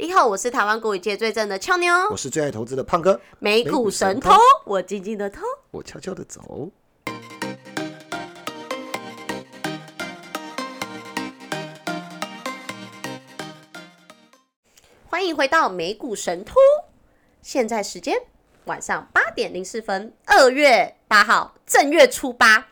[0.00, 4.30] 你好，我是台湾股语界最正的俏妞，我是最爱投资的胖哥，美股神偷
[4.64, 5.42] 我静静的偷。
[5.72, 6.70] 我悄悄的走。
[15.08, 16.54] 欢迎回到美股神偷，
[17.42, 18.16] 现在时间
[18.66, 22.68] 晚上八点零四分，二月八号正月初八。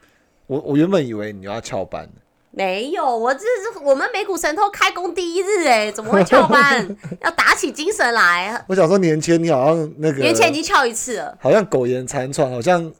[0.47, 2.09] 我我原本以为你要翘班，
[2.57, 6.97] 没有，我这是我们美股神偷开工第一日哎，怎么会翘班？
[7.21, 8.65] 要打起精神来。
[8.67, 11.37] 我想说年前你好像那个年前已经翘一次了。
[11.39, 12.91] 好像苟延残喘，好像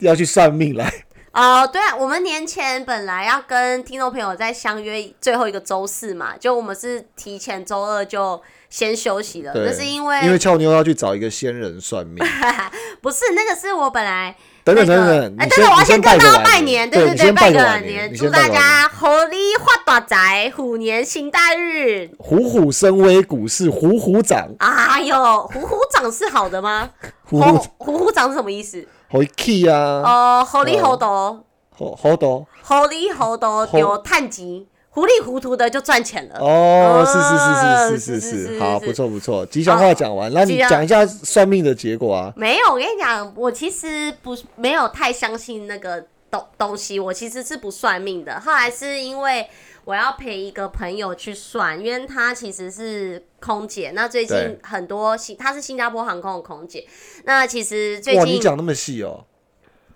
[0.00, 0.92] 要去算命来。
[1.32, 8.38] 哦，对啊，我们年前本来要跟听众朋友再相约最后一个周四嘛，就我们是提前周二就
[8.68, 12.22] 先休息了，对，那是因为因为俏妞要去找一个仙人算命。
[13.00, 22.10] 不是那个是我本来等等那个等等，哎，你先对对，我要先跟大家拜年，对对，对拜个年，祝大家猴年发大财，虎年行大运。
[22.18, 26.90] 虎虎生威，股市虎虎涨，哎呦，虎虎长是好的吗？
[27.22, 28.84] 虎虎虎虎虎长是什么意思？
[29.08, 34.66] 好 key 啊，哦，猴力猴斗，好好多猴力猴斗有探吉，
[34.96, 36.38] 糊里糊涂的就赚钱了。
[36.40, 42.32] 哦，是是是是是是是，好，不错不错，吉祥话讲完，那你讲一下算命的结果啊？
[42.34, 48.40] 没有，我跟你讲，我其实不没有太相信那个东东西，我其实是不算命的。
[48.40, 49.46] 后来是因为
[49.84, 53.22] 我要陪一个朋友去算，因为他其实是。
[53.38, 56.84] 空姐，那最近很多新，她是新加坡航空的空姐。
[57.24, 59.24] 那其实最近哇，你讲那么细哦、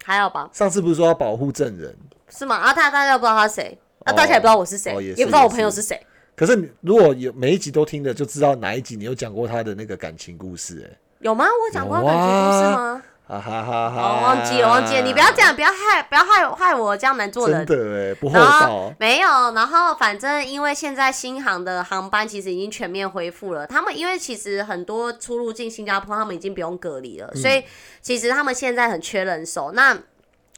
[0.04, 0.48] 还好吧？
[0.52, 1.96] 上次不是说要保护证人
[2.28, 2.54] 是吗？
[2.54, 3.76] 啊，大大家不知道他谁？
[4.04, 6.00] 大家也不知道我是谁，哦也不知道我朋友是谁。
[6.36, 11.44] 可是如果有每一集都听的，就知道哪一集你有讲过他的那个感情故事、哎，有吗？
[11.44, 13.02] 我讲过感情故事啊吗？
[13.30, 14.02] 哈哈哈哈！
[14.02, 15.02] 哦，忘记了，忘记了。
[15.02, 17.78] 你不要这样，不要害，不要害害我这样难做人真。
[17.78, 18.94] 的哎，不厚然后道。
[18.98, 27.62] 没有，然后反正因为现在新航的航班其实已经全面恢复了，他们因为其实很多出入境新加坡，他们已经不用隔离了，所以
[28.02, 29.70] 其实他们现在很缺人手。
[29.74, 29.96] 那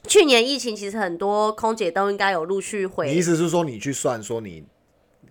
[0.07, 4.65] 去年疫情其实很多空姐都应该有陆续回你意，思是说你去算说你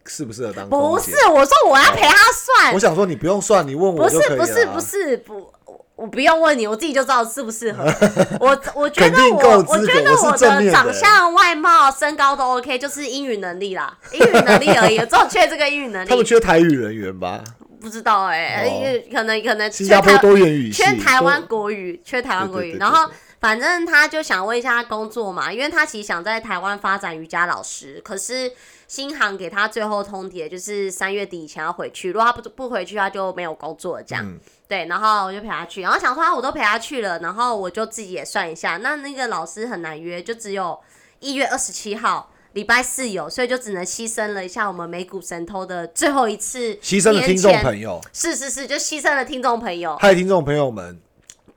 [0.05, 4.45] 适不适合当空姐不是我说我要陪他算我，想说你不用算，你问不我就是可以了。
[4.45, 5.53] 不是不是不。
[5.65, 7.83] 我我不用问你，我自己就知道适不适合。
[8.41, 16.09] 我我觉得我我资格觉得我我正面的长相、外貌、身高都 OK，就是英语能力啦， 英语能力而已，只有缺这个英语能力。
[16.09, 17.43] 他们缺台语人员吧？
[17.79, 22.71] 不知道哎、哦因为可能可能新加坡多元语系，缺台湾多国语，缺台湾国语。
[22.71, 28.51] 对对对对然后反正他就想问一下他工作嘛，因为他其实想在台湾发展瑜伽老师，可是
[28.87, 34.23] 新航给他最后通牒就是三月底以前要回去，如果他不不回去，他就没有工作了这样。
[34.23, 40.79] 嗯对，然后我就陪他去，然后想说啊，我都陪他去了，然后我就自己也算一下，那那个老师很难约，就只有
[41.19, 42.29] 一月二十七号。
[42.53, 49.95] 礼拜四有，所以就只能牺牲了一下我们美股神偷的最后一次牺牲了听众朋友，是是是，就牺牲了听众朋友。
[50.01, 50.99] 嗨，听众朋友们，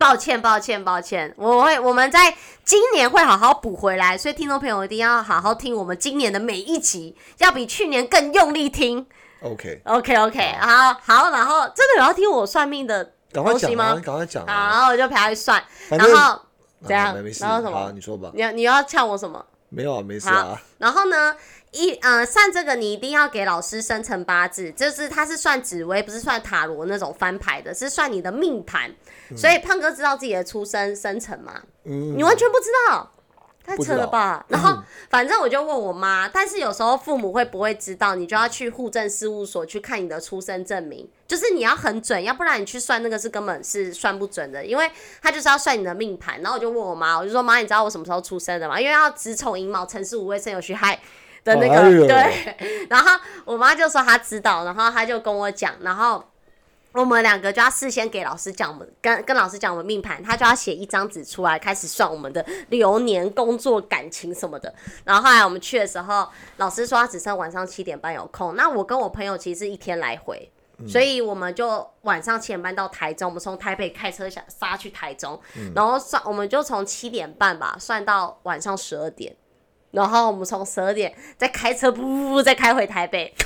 [0.05, 9.07] 抱歉，抱歉，抱歉，我会我们在今年会好好补回来，所以听众朋友一定要好好听我们今年的每一集，要比去年更用力听。
[9.41, 13.99] OK，OK OK，好好，然后真的有要听我算命的东西吗？
[14.05, 14.69] 赶快讲好，啊。
[14.73, 16.39] 然后我就陪他去算，然后
[16.87, 18.31] 怎样然后什么好，你说吧。
[18.35, 19.43] 你要你要呛我什么？
[19.71, 21.35] 没有啊，没事好啊。，然后呢，
[21.71, 28.95] 一呃算这个你一定要给老师生辰八字，就是他是算紫微，不是算塔罗那种翻牌的，是算你的命盘。
[29.37, 31.61] 所以胖哥知道自己的出生生辰吗？
[31.85, 33.11] 嗯，你完全不知道，
[33.65, 34.45] 太扯了吧？
[34.49, 44.91] 然后反正我就问我妈，但是有时候父母会不会知道，你就要去户政事务所去看你的出生证明，就是你要很准，要不然你去算那个是根本是算不准的，因为
[45.23, 46.41] 他就是要算你的命盘。
[46.43, 48.81] 然后我就问我妈，我就说妈，你知道我什么时候出生的吗？
[48.81, 51.01] 因为要子丑寅卯辰巳午未申酉戌亥。
[51.45, 56.25] 的那个、哎对， 然后我妈就说她知道，然后她就跟我讲，然后
[56.95, 64.73] 我们两个就要事先给老师讲我们跟跟老师讲我们命盘，他就要写一张纸出来，开始算我们的流年、工作、感情什么的。
[65.05, 66.29] 然后后来我们去的时候，
[66.59, 68.55] 老师说他只剩晚上七点半有空。
[68.55, 70.49] 那我跟我朋友其实是一天来回，
[70.87, 75.41] 所以我们就晚上七点半到台中，我们从台北开车想杀去台中，
[75.75, 79.35] 然后算我们就从七点半吧算到晚上十二点。
[79.95, 83.33] 然后我们从十二点再开车，噗噗噗再开回台北。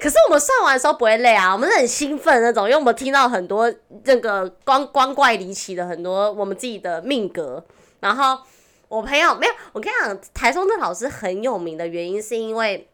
[0.00, 3.72] 可是我们算完的时候不会累啊，我们是很兴奋那种，因为我们听到很多
[4.04, 7.64] 这个光光怪离奇的很多我们自己的命格。
[8.00, 8.38] 然后
[8.88, 12.88] 我朋友没有，我跟你讲，台中的老师很有名的原因是因为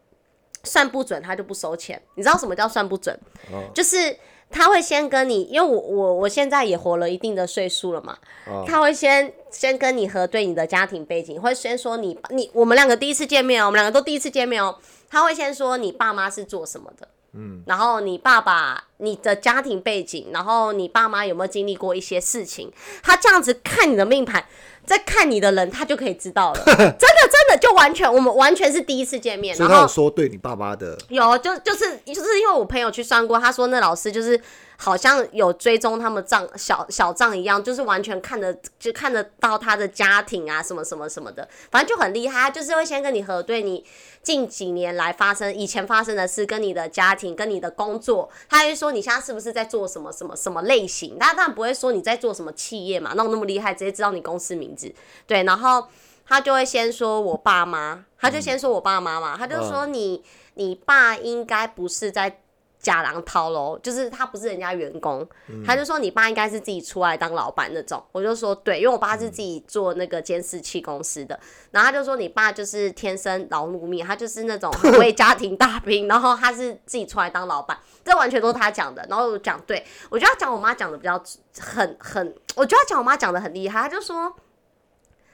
[0.63, 2.01] 算不准他就不收钱。
[2.15, 3.17] 你知道什么叫算不准？
[3.51, 4.17] 哦就是
[4.51, 8.17] 他会先跟你，因为我我我现在也活了一定的岁数了嘛，
[8.47, 14.77] 哦他会先先跟你核对你的家庭背景，会先说你你我们两个第一次见面哦，我们两个都第一次见面哦，
[15.09, 22.71] 他会先说你爸妈是做什么的，嗯，然后你爸爸你的家庭背景，然后你爸妈有没有经历过一些事情，
[23.01, 24.45] 他这样子看你的命盘，
[24.85, 26.63] 在看你的人，他就可以知道了。
[26.65, 34.39] 真的真的就完全，我们完全是第一次见面，所以他有然后说对你爸妈的，有就就是就是因为我朋友去算过，他说那老师就是
[34.77, 42.41] 好像有追踪他们账小小账一样，就是完全看得就看得到他的家庭啊什么什么什么的，反正就很厉害。
[42.41, 43.85] 他就是会先跟你核对你
[44.21, 54.93] 近几年来发生以前发生的事，跟你的家庭跟你的工作，他会说你现在是不是在做什么什么什么类型，他当然不会说你在做什么企业嘛，那我那么厉害，直接知道你公司名字，
[55.27, 55.87] 对，然后。
[56.23, 62.40] 他就会先说我爸妈，他就先说我爸妈嘛，他就说你你爸应该不是在
[62.81, 65.27] 假狼掏喽，就是他不是人家员工，
[65.65, 68.03] 他就说你爸应该是自己出来当老板那种。
[68.11, 71.39] 我就说对，因为我爸是自己做那个监视器公司的，
[71.69, 79.05] 然后他就说你爸就是天生劳碌命，他就是那种很为家庭大兵， 然后他是自己出来当老板，这完全都是他讲的。
[79.09, 81.23] 然后我讲对，我觉得他讲我妈讲的比较
[81.59, 84.35] 很很，我觉得他讲我妈讲的很厉害，他就说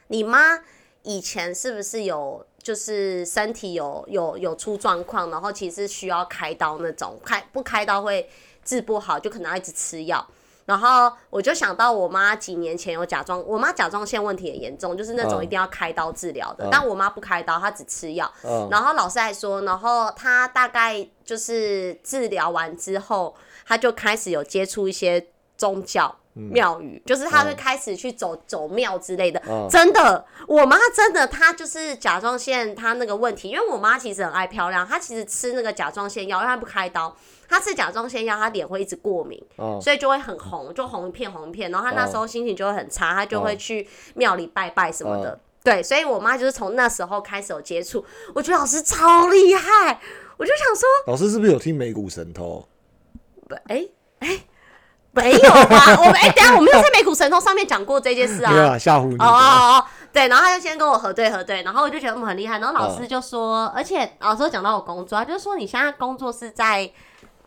[0.08, 0.60] 你妈。
[1.04, 8.28] 以前是不是有就是身体有有有出状况，然后其实需要开刀那种，开不开刀会
[8.62, 10.22] 治不好，就可能要一直吃药。
[10.66, 16.68] 然后我就想到我妈几年前有甲状，我妈甲状腺问题很严重，就是那种一定要开刀治疗的。
[16.70, 18.30] 但我妈不开刀，她只吃药。
[18.70, 23.34] 然后老师还说，然后她大概就是治疗完之后，
[23.66, 26.14] 她就开始有接触一些宗教。
[26.50, 37.14] 庙宇就是他会开始去走走庙之类的，真的，我妈真的，她就是甲状腺她那个问题，因为我妈其实很爱漂亮，她其实吃那个甲状腺药，因为她不开刀，
[37.48, 39.42] 她吃甲状腺药，她脸会一直过敏，
[39.82, 50.00] 所以就会很红，就红一片红一片，然后她那时候心情就会很差，她就会去庙里拜拜什么的，对，所以我妈就是从那时候开始有接触，我觉得老师超厉害，
[50.36, 52.68] 我就想说，老师是不是有听美股神偷？
[53.48, 53.86] 不，哎
[54.20, 54.40] 哎。
[55.18, 55.96] 没有吧？
[55.98, 58.78] 我们哎，等下我没有在美股神通上面讲过这件事啊。
[58.78, 59.16] 吓唬你。
[59.16, 62.58] 哦哦哦，对，然后他就先跟我核对核对，然后我就觉得我们很厉害。
[62.58, 66.90] 然后老师就说，而且老师讲到我工作，他就说你现在工作是在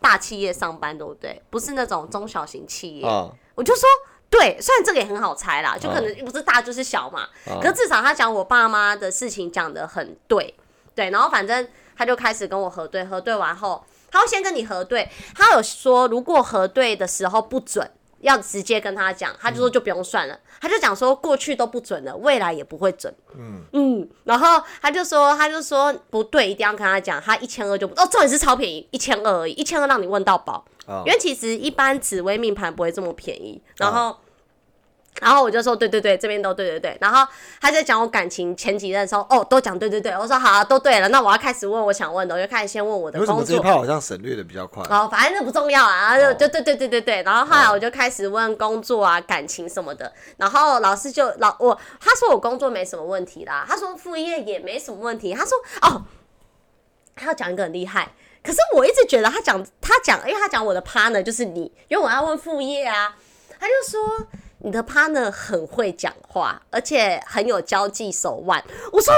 [0.00, 1.40] 大企业上班，对不对？
[1.50, 3.06] 不是那种中小型企业。
[3.54, 3.88] 我就说
[4.28, 7.26] 对，虽然这个也很好猜啦，就可能不是大就是小嘛。
[7.60, 10.54] 可是至少他讲我爸妈的事情讲的很对，
[10.94, 11.10] 对。
[11.10, 11.66] 然后反正
[11.96, 13.84] 他就开始跟我核对，核对完后。
[14.12, 23.12] 他会先跟你核对，他有说如果核对的时候不准，要直接跟他讲，他就说就不用算了，他就讲说过去都不准了，未来也不会准。
[23.36, 30.64] 嗯嗯，然后他就说他就说不对，一定要跟他讲，他一千二就不哦，重点是超便宜，一千二而已，一千二让你问到宝，
[31.04, 34.16] 因为其实一般紫微命盘不会这么便宜，然后。
[35.20, 36.96] 然后我就说对对对，这边都对对对。
[37.00, 37.24] 然后
[37.60, 40.10] 他在讲我感情前几任的时候，哦，都讲对对对。
[40.12, 41.08] 我说好，都对了。
[41.10, 43.36] 那我要开始问我想问的，我就开始先问我的工作。
[43.36, 44.82] 为什么这一趴好像省略的比较快？
[44.84, 47.22] 哦，反正那不重要啊，就就对对对对对。
[47.22, 50.10] 然后后来我就开始问工作啊、感情什么的。
[50.38, 55.34] 然后老师就老我他说我工作没什么问题啦，他说副业也没什么问题。
[55.34, 56.02] 他说哦，
[57.14, 58.08] 他要讲一个很厉害，
[58.42, 63.14] 可是我一直觉得他讲他讲，因为他讲我的 partner 就是你，因为我要问副业啊，
[63.60, 64.26] 他就说。
[64.64, 68.62] 你的 partner 很会讲话，而且很有交际手腕。
[68.92, 69.12] 我说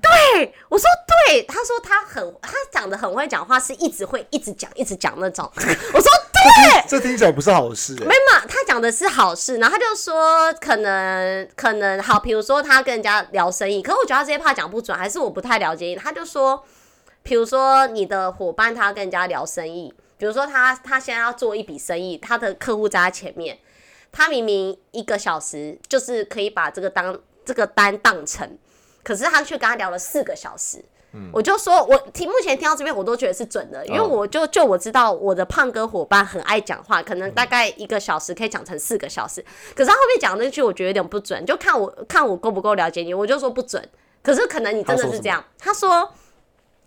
[0.00, 0.86] 对，我说
[1.26, 1.42] 对。
[1.42, 5.50] 他说他很，他讲的很会讲话，是一直会一直讲，一直讲那种。
[5.56, 7.94] 我说对，这听起来不是好事。
[7.94, 15.96] 没嘛，他讲的是好事，然后他就说可能可能好，比如说他跟人家聊生意，可是我觉得他这些怕讲不准，还是我不太了解。
[15.96, 16.62] 他就说，
[17.22, 23.58] 比如说你的伙伴他跟人家聊生意，比如说他他现在要做一笔生意，他的客户在他前面。
[24.16, 28.56] 他明明一个小时就是可以把这个当这个单当成，
[29.02, 30.84] 可是他却跟他聊了四个小时。
[31.12, 39.44] 嗯，我就说，我听目前听到这边，我都觉得是准的，因为我就就我知道我的胖哥伙伴很爱讲话，可能大概一个小时可以讲成四个小时。
[39.74, 43.86] 可是他后面讲那句，我觉得有点不准，就看我看我够不够了解你，我就说不准。
[44.22, 46.08] 可是可能你真的是这样，他说。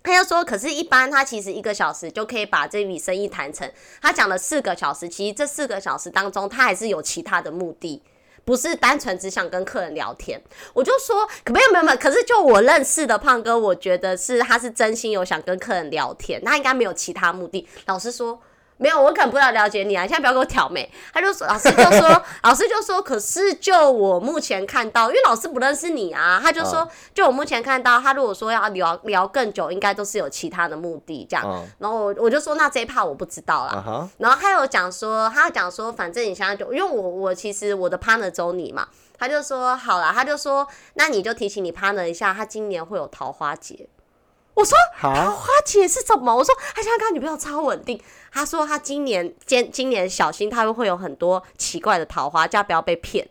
[0.08, 3.70] 他又说，可是，一般他其实一个小时就可以把这笔生意谈成。
[4.02, 8.02] 他讲了四个小时，其实这四个小时当中，他还是有其他的目的，
[8.46, 10.42] 不是单纯只想跟客人聊天。
[10.74, 17.68] 我就说，可没有没有没有，可是就我认识的胖哥，我觉得是他是真心有想跟客人聊天，他应该没有其他目的。
[17.86, 18.42] 老实说。
[18.78, 20.04] 没有，我可能不要了解你啊！
[20.04, 20.88] 你现在不要给我挑眉。
[21.12, 31.66] 他就说，老师就说， 老师就说，可是就我目前看到，因为老师不认识你啊，他就说，就我目前看到，他如果说要聊聊更久，应该都是有其他的目的这样。
[31.80, 34.08] 然后我我就说，那这一趴我不知道啦。
[34.20, 43.90] 然后他有讲说，他讲说，反正你现在就，因为我我其实我的 partner 走你嘛，他就说好了，他就说，那你就提醒你 partner 一下，他今年会有桃花节。
[44.58, 46.36] 我说桃，花姐是什么？
[46.36, 48.02] 我说他现在跟他女朋友超稳定。
[48.34, 53.28] 他说他今年今今年小心，他会有很多奇怪的桃花，叫他不要被骗。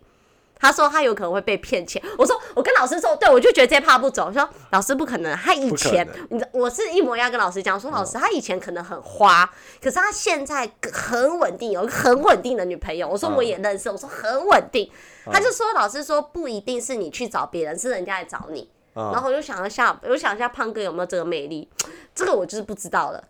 [0.59, 2.01] 他说他有可能会被骗钱。
[2.17, 4.27] 我说我跟老师说，对我就觉得这怕不走。
[4.27, 9.45] 我说老师不可能，他以前你知道我是一模一样跟老师讲说，老师他以前可能很花，
[9.83, 13.09] 可是他现在很稳定，有一个很稳定的女朋友。
[13.09, 14.89] 我说我也认识，我说很稳定。
[15.27, 18.71] 他就说老师说不一定是你去找别人，是人家来找你。
[18.97, 21.69] 然啊，后我就想一下，我就想一下胖哥有没有这个魅力，
[22.15, 23.23] 这个我就是不知道了。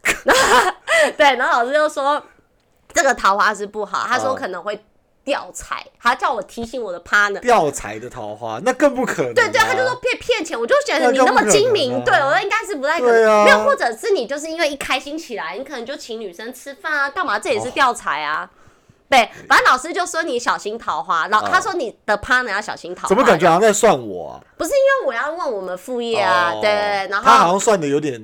[1.19, 2.23] 对，然后老师就说
[2.93, 4.81] 这个桃花是不好，他说哦可能会
[5.25, 7.41] 掉财，他叫我提醒我的 partner。
[7.41, 9.35] 掉财的桃花，那更不可能啊。
[9.35, 17.41] 对对，他就说骗骗钱，我就觉得你那么精明，啊对我说应该是不太可能，没有，或者是你就是因为一开心起来，你可能就请女生吃饭啊，干嘛？
[17.41, 18.49] 这也是掉财啊。
[19.09, 23.09] 对，反正老师就说你小心桃花，老、哦他说你的 partner 要小心桃花。
[23.09, 24.41] 怎么感觉好像在算我啊？
[24.57, 28.15] 不是因为我要问我们副业啊，哦对对对，然后他好像算的有点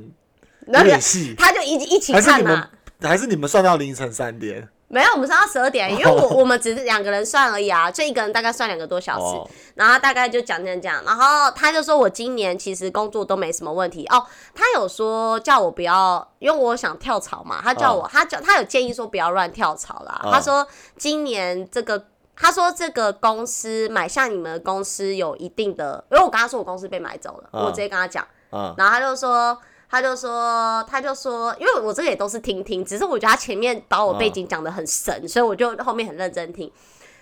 [0.66, 2.68] 有点细，他就一一起看嘛们。
[3.02, 4.68] 还是你们算到凌晨三点？
[4.92, 9.48] 没有，我们上到十二点，因为我我们只是两个人算而已啊， 就一个人大概算两个多小时，哦。
[9.74, 14.04] 然后大概就讲讲讲，然后他就说我今年其实工作都没什么问题。
[14.08, 14.22] 哦，
[14.54, 20.30] 他有说叫我不要，因为我想跳槽嘛，他叫我、他叫他有建议说不要乱跳槽啦，哦。
[20.30, 22.06] 他说今年这个。
[22.34, 29.56] 他说：“这个公司买下你们的公司有一定的，因为我跟他说我公司被买走了，嗯我直接跟他讲，啊，然后他就说，
[29.92, 36.72] 他就说，他就说，因为我这个也都是听听，只是我觉得他前面把我背景讲的很神，所以我就后面很认真听。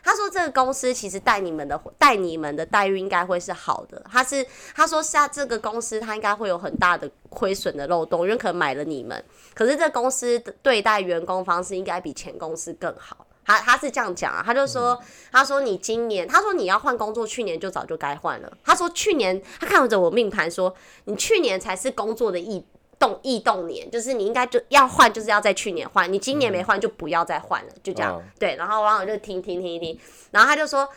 [0.04, 9.20] 他说这个公司其实带你们的带你们的待遇应该会是好的，他是他说是啊，这个公司他应该会有很大的亏损的漏洞，因为可能买了你们，
[9.52, 13.26] 可是这公司的对待员工方式应该比前公司更好。
[13.44, 14.98] 他他是这样讲啊，他就说，
[15.32, 18.52] 他说你今年，他说你要换工作，去年就早就该换了。
[18.64, 22.64] 他说去年他看着我命盘说，你去年才是工作的异
[22.98, 28.20] 动异动年，就是你应该就要换，就是要在去年换，你今年没换就不要再换了，就这样。
[28.20, 29.98] 嗯对，然后网友就听听听一听，
[30.30, 30.88] 然后他就说，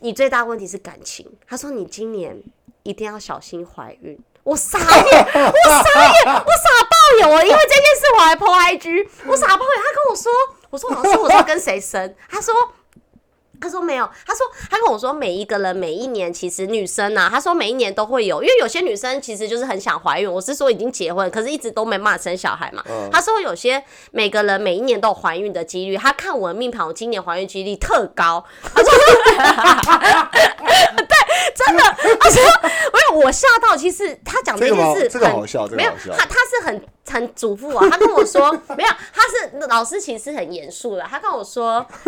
[0.00, 1.26] 你最大问题是感情。
[1.48, 2.42] 他说你今年
[2.82, 4.18] 一定要小心怀孕。
[4.42, 7.30] 我傻眼，我傻眼，我傻爆眼！
[7.30, 9.82] 我因为这件事我还 po IG，我傻爆眼。
[9.82, 10.30] 他跟我说，
[10.74, 12.12] 我说老师，我是跟谁生？
[12.28, 12.52] 他说。
[13.60, 22.84] 他说没有，他说他跟我说每一个人每一年其实女生啊，他说每一年都会有，因为有些女生其实就是很想怀孕，我是说已经结婚，可是一直都没办法生小孩嘛。
[22.86, 28.44] 嗯他说有些每个人每一年都有怀孕的几率，他看我的命盘，我今年怀孕几率特高。
[28.74, 28.92] 他说
[30.96, 31.16] 对，
[31.54, 31.82] 真的，
[32.20, 35.92] 他说因为我吓到，其实他讲这这件事很这个好笑，这没有。
[36.18, 41.84] 他他是很很嘱咐我，他跟我说没有，他是老师其实很严肃的，他跟我说，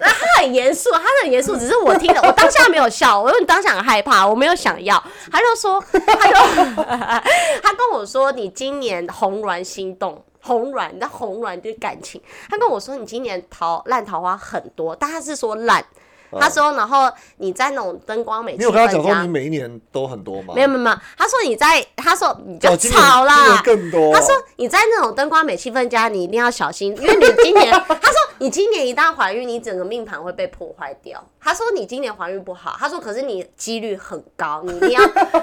[0.00, 5.02] 他很严肃，他很严肃，只是我听了，我当下没有笑，我因为当下很害怕，我没有想要，
[5.32, 6.34] 他就说，他就
[7.62, 10.22] 他跟我说，你今年红鸾心动。
[10.42, 12.22] 红鸾，你知道红鸾就是感情。
[12.48, 15.84] 他跟我说，你今年桃烂桃花很多，但他是说烂。
[16.32, 20.54] 他说，然后你在那种灯光美气你有跟他讲说你，每一年都很多吗？
[20.54, 24.14] 没有没有没有，他说你在，他说你就吵啦，更多。
[24.14, 31.22] 他说你在那种灯光美气氛家，你一定要小心，因为你今年，他说你今年一旦怀孕，你整个命盘会被破坏掉。
[31.40, 35.00] 他说你今年怀孕不好，他说可是你几率很高，你一定要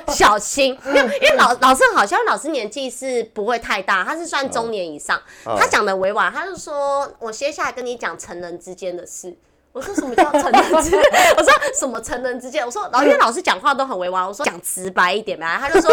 [0.07, 5.17] 小心，因 为因为老老师好像老师年纪是不会太大，他是算中年以上。
[5.45, 9.33] 哦他讲的委婉，他就说我接下来跟你讲成人之间的事。
[9.73, 10.95] 我说什么叫成人之？
[11.35, 12.63] 我说什么成人之间？
[12.63, 15.57] 我说，然后因为老师讲话都很委婉，我说讲直白一点呗。
[15.59, 15.91] 他就说，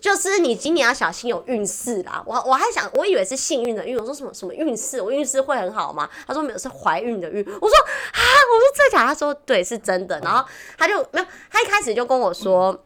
[0.00, 2.20] 就是你今年要小心有运势啦。
[2.26, 5.00] 我我还想，我以为是幸运的运，我说什么什么运势？
[5.00, 6.10] 我运势会很好吗？
[6.26, 7.44] 他说没有，是怀孕的孕。
[7.46, 9.06] 我说啊，我说这假？
[9.06, 10.18] 他说对，是真的。
[10.18, 10.44] 然后
[10.76, 12.76] 他就没有，他一开始就跟我说。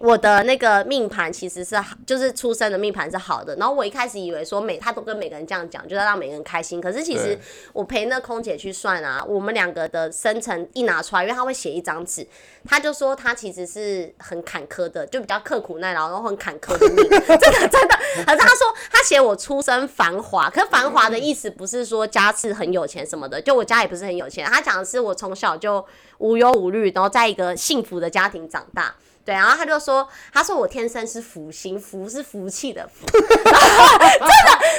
[0.00, 3.56] 我的那个命盘其实是好，就是出生的命盘是好的。
[3.56, 6.80] 然后我一开始以为说每他都跟每个人这样讲，就是让每个人开心。
[6.80, 7.38] 可是其实
[7.72, 12.26] 我陪那空姐去算啊，我们两个的生辰一拿出来，因为他会写一张纸，
[12.64, 17.96] 他就说他其实是很坎坷的，就比较刻苦耐劳，然后很坎坷的命，真 的真的。
[18.26, 25.84] 可是他说他写我出生繁华，可繁华的意思不是说家世很有钱什么的，就我家也不是很有钱，他讲的是我从小就
[26.18, 28.94] 无忧无虑，然后在一个幸福的家庭长大。
[29.26, 33.50] 对，然后他就说，他说我天生是福星，福是福气的福， 真的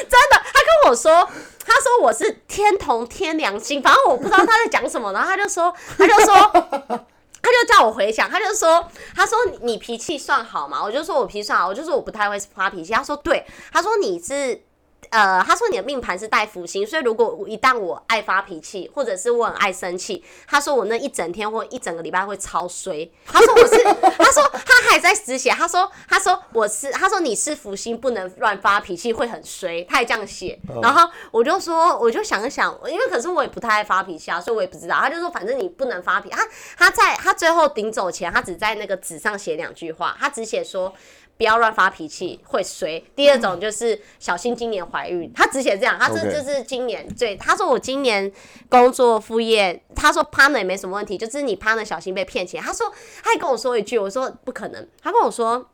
[0.09, 1.29] 真的，他跟我说，
[1.65, 7.05] 他说我是天同天良心，反正我不知道他在讲什么，然后他就说，他就说。
[7.39, 8.85] 他就叫我回想，他就说，
[9.15, 10.83] 他说你你脾气算好嘛？
[10.83, 12.91] 我就说我脾气算好，我就说我不太会发脾气。
[12.91, 14.61] 他说对，他说你是
[15.09, 23.09] 呃，他说你的命盘是带福星，所以如果我一旦我爱发脾气，或者是我很爱生气，他说我那一整天或一整个礼拜会超衰。
[23.25, 23.83] 他说我是，
[24.17, 29.81] 他说他还在止血，他说他说我是，他说你是福星，不能乱发脾气，会很衰。
[29.85, 34.97] 他也这样写，然后我就说，我就想一想，因为可是我也不太爱发脾气啊，所以我也不知道。
[34.97, 36.45] 他就说，反正你不能发脾，他
[36.77, 40.93] 他在他最后临走前，他只在那个纸上写两句话，他只写说。
[41.37, 42.99] 不要乱发脾气，会衰。
[43.15, 48.31] 第二种就是小心今年怀孕，他只写这样，他这就是今年最，他说我今年
[48.69, 52.61] 工作副业，他说 partner 也没什么问题，就是你 partner 小心被骗钱。
[52.61, 52.91] 他说
[53.23, 55.69] 他还跟我说一句，我说不可能，他跟我说。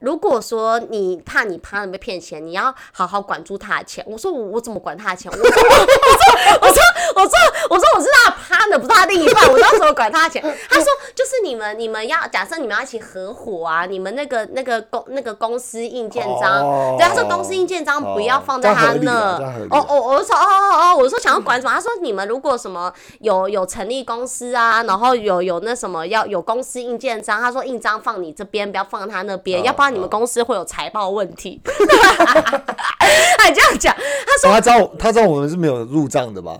[0.00, 4.04] 如果说你怕你 partner 被骗钱，你要好好管住他的钱。
[4.06, 5.30] 我说我我怎么管他的钱？
[5.32, 6.20] 我说我我说
[6.60, 6.82] 我说
[7.14, 7.32] 我说
[7.70, 8.08] 我说我是
[8.48, 10.42] 他的 partner，不是他另一半，我要怎么管他的钱？
[10.68, 19.38] 他说就是你们你们要假设你们要一起合伙啊，你们那个那个公那个公司印鉴章，哦对，他说公司印鉴章不要放在他那。
[19.70, 21.72] 哦哦，我说哦哦哦，我说想要管什么？
[21.74, 31.60] 他说你们如果什么有有成立公司啊，然后有有那什么要有公司印鉴章，他说印章放你这边，不要放他那边，哦要不然你们公司会有财报问题。
[33.38, 36.58] 他 这样讲，他说他知道他知道我们是没有入账的吧？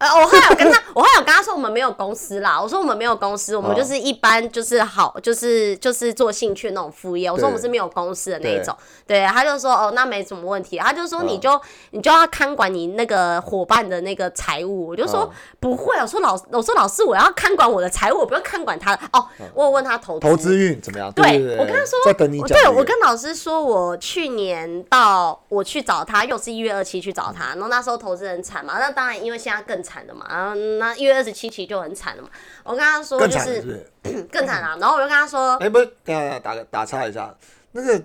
[0.00, 7.30] 呃，我后来有跟他，我后来有跟他说我们没有公司啦，我说我们没有公司，我们哦就是一般就是好，就是就是做兴趣那种副业。
[7.30, 8.74] 我说我们是没有公司的那一种，
[9.06, 10.78] 对，他就说哦，那没什么问题。
[10.78, 15.30] 他就说你就、你就要看管你那个伙伴的那个财务，我就说、哦
[15.60, 19.02] 不会，我说老我说老师我要看管我的财务，我不要看管他的。
[19.12, 21.12] 哦，我有问他投资投资运怎么样？
[21.12, 22.58] 对对我跟他说，在等你我讲。
[22.58, 32.28] 对我跟老师说，我去年到我去找他，又是一月二七去找他，然后那时候投资人惨嘛，那当然因为现在更惨的嘛，然后那一月二十七期就很惨了嘛。
[32.62, 33.84] 我跟他说就是？
[34.30, 37.34] 更惨啊， 然后我就跟他说，哎，不是，等一下打个打岔一下，
[37.72, 38.00] 那个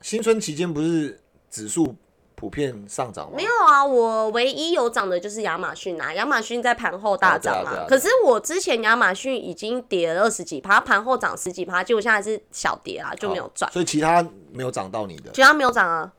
[0.00, 1.18] 新春期间不是
[1.50, 1.94] 指数
[2.34, 3.32] 普遍上涨吗？
[3.36, 7.84] 没有啊，我唯一有涨的就是亚马逊啊，亚马逊在盘后大涨嘛。
[7.88, 15.30] 可是我之前亚马逊已经跌了二十几趴，盘后涨十几趴，结果现在是小跌啊，就没有赚，所以其他没有涨到你的。
[15.32, 16.12] 其他没有涨啊。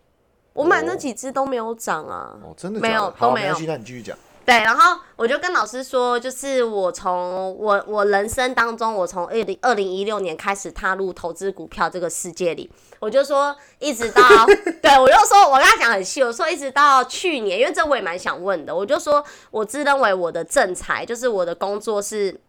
[0.52, 2.38] 我买那哦几只都没有涨啊。
[2.42, 4.18] 哦，真的没有都没有那你继续讲。
[4.46, 14.22] 对，然后我就跟老师说，就是我从我我人生当中，我从二零二零一六年开始踏入投资股票这个世界里，我就说一直到，
[14.84, 22.40] 对我就说我跟他讲很细，我说一直到去年，因为这我也蛮想问的，我就说我自认为我的正财就是我的工作是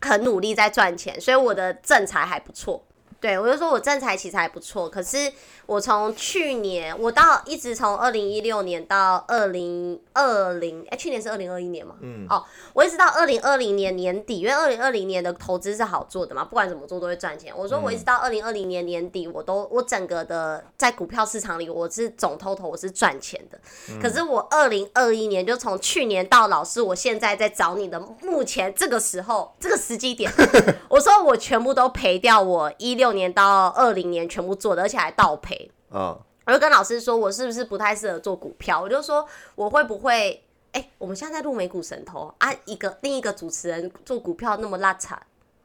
[0.00, 2.82] 很努力在赚钱，所以我的正财还不错。
[3.20, 5.30] 对，我就说我正财其实还不错，可是
[5.70, 17.56] 我从去年，我到一直从二零一六年到二零二零，哎，去年是二零二一年嘛，嗯，哦，我一直到二零二零年年底，因为二零二零年的投资是好做的嘛，不管怎么做都会赚钱。
[17.56, 23.56] 我说我一直到二零二零年年底，我都我整个的在股票市场里，我是总 total 我是赚钱的。
[24.02, 30.28] 可是我二零二一年就从去年到老师，我现在在找你的目前这个时候这个时机点，
[30.90, 35.59] 我说我全部都赔掉，我一六年到二零年全部做的，而且还倒赔。
[35.92, 38.80] 嗯，我就跟老师说，我是不是不太适合做股票？
[38.80, 40.42] 我就说我会不会？
[40.72, 45.16] 哎、我们现在在录美股神偷啊，一个另一个主持人做股票那么邋遢，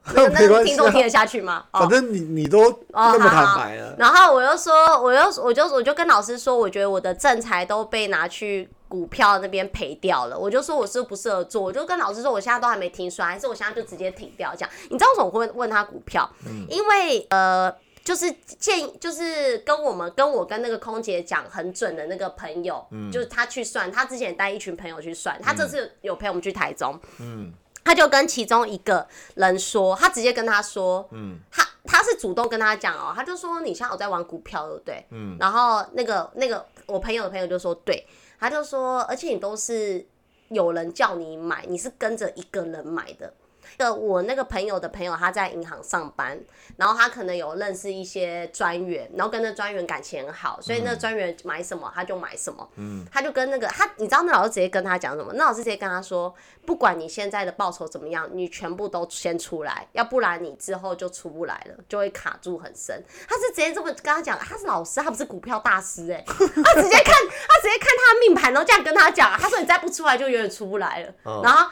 [0.16, 1.64] 那那听众听得下去吗？
[1.72, 10.36] 哦反正你你都那么坦白了，然后我又说，我又我就我就跟老师说，我觉得我的正财都被拿去股票那边赔掉了。
[10.36, 14.70] 我就说我是不适合做，我就跟老师说，我现在都还没听说，还是我现在就直接停掉这样。
[14.90, 16.28] 你知道为什么我会问他股票？
[16.68, 17.72] 因为呃。
[18.06, 27.52] 就是建议，就是跟我们跟我跟那个空姐讲很准的那个朋友，嗯就是他去算，他之前带一群朋友去算，他这次有陪我们去台中，嗯
[27.84, 35.06] 他就跟其中一个人说，他直接跟他说，嗯，他他是主动跟他讲哦，他就说你现在有在玩股票，对不对？
[35.10, 38.06] 嗯，然后那个那个我朋友的朋友就说对，
[38.40, 40.06] 他就说，而且你都是
[40.50, 43.34] 有人叫你买，你是跟着一个人买的。
[43.78, 46.40] 呃，我那个朋友的朋友他在银行上班，
[46.78, 52.68] 然后他可能有认识一些专员，然后跟那专员感情很好，所以那专员买什么他就买什么。
[52.76, 55.34] 嗯，他就跟那个他，你知道那老师直接跟他讲什么？
[55.34, 56.34] 那老师直接跟他说，
[56.66, 63.04] 不管你现在的报酬怎么样，你全部都先出来，要不然你之后就出不来了，就会卡住很深。
[63.28, 67.14] 他是直接这么跟他讲，他是老师，他不是股票大师哎、他直接看
[67.48, 71.42] 他直接看他的命盘，然后这样跟他讲，他说你再不出来就永远出不来了。
[71.44, 71.70] 然后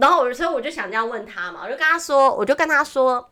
[0.00, 3.30] 然后我所以我就想这样问他嘛，我就跟他说，我就跟他说。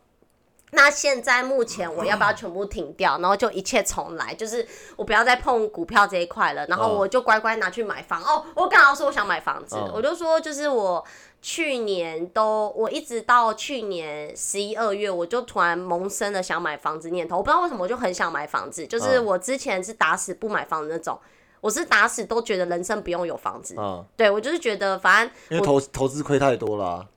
[0.75, 4.33] 那现在目前我要不要全部停掉，然后就一切重来？
[4.33, 8.19] 就是我不要再碰股票这一块了，然后嗯我就乖乖拿去买房。
[8.23, 11.05] 哦，我刚好说我想买房子，嗯我就说就是我
[11.43, 17.37] 去年都，我一直到去年十一二月，我就突然萌生了想买房子念头。
[17.37, 21.19] 我不知道为什么，我就很想买房子，就是嗯我之前是打死不买房的那种。
[21.63, 23.73] 我是打死都觉得人生不用有房子。
[23.77, 27.07] 嗯，对我就是觉得，反正因为投投资亏太多了啊、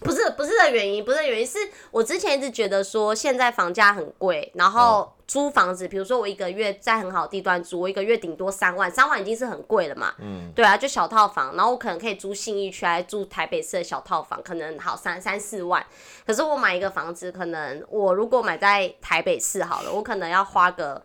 [0.00, 1.56] 不是不是的原因，不是的原因，是
[1.90, 10.12] 我之前一直觉得说现在房价很贵，然后租房子，比如说我一个月在很好的地段租，我一个月顶多三万，三万已经是很贵了嘛。
[10.18, 10.52] 嗯。
[10.54, 15.82] 对啊，就小套房，然后我可能可以租信义区，还住台北市的小套房，可能好三三四万。
[16.26, 21.02] 可是我买一个房子，可能我如果买在台北市好了，我可能要花个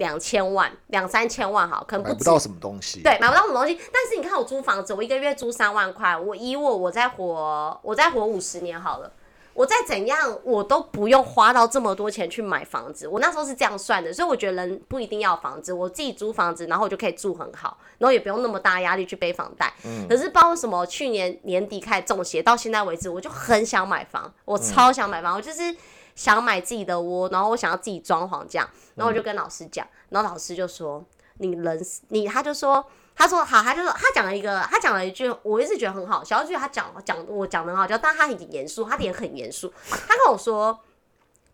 [0.00, 3.02] 两千万、两三千万好，可能买不到什么东西。
[3.02, 3.78] 对，买不到什么东西。
[3.92, 9.12] 但是你看我租房子，我一个月租三万块，我以我我再活我再活五十年好了，
[9.52, 13.06] 我再怎样我都不用花到这么多钱去买房子。
[13.06, 19.70] 我那时候是这样算的，所以我觉得人不一定要房子，我自己租房子，然后我就可以住很好，然后也不用那么大压力去背房贷。
[20.08, 25.76] 可是不知道为什么去年年底开始中邪，到现在为止我就很想买房，我超想买房，我就是。
[26.20, 31.02] 想买自己的窝，然后我想要自己装潢这样，然后我就跟老师讲，然后老师就说
[31.38, 32.84] 你人你，他就说
[33.16, 40.78] 他说好，他就说他讲了一个，他讲了一句，我一直觉得很好笑，就觉得他讲讲我讲的很好笑，但他很严肃，他脸很严肃，他跟我说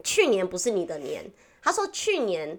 [0.02, 1.31] 去年不是你的年，
[1.62, 2.59] 他说去年。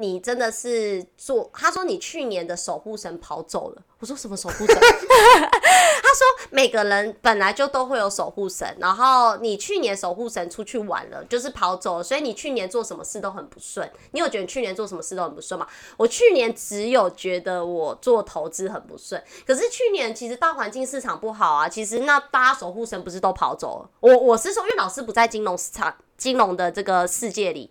[0.00, 3.82] 你真的是做，他说你去年的守护神跑走了。
[3.98, 4.78] 我说什么守护神？
[6.08, 13.90] 他说每个人本来就都会有守护神，然后你去年守护神出去玩了，就是跑走了，所以你去年做什么事都很不顺。
[14.12, 15.66] 你有觉得去年做什么事都很不顺吗？
[15.98, 23.90] 我去年只有觉得我做投资很不顺，可是去年其实大环境市场不好啊，其实那大家守护神不是都跑走了？
[24.00, 27.70] 我我是说，因为老师不在金融市场、金融的这个世界里，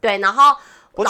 [0.00, 0.56] 对，然后。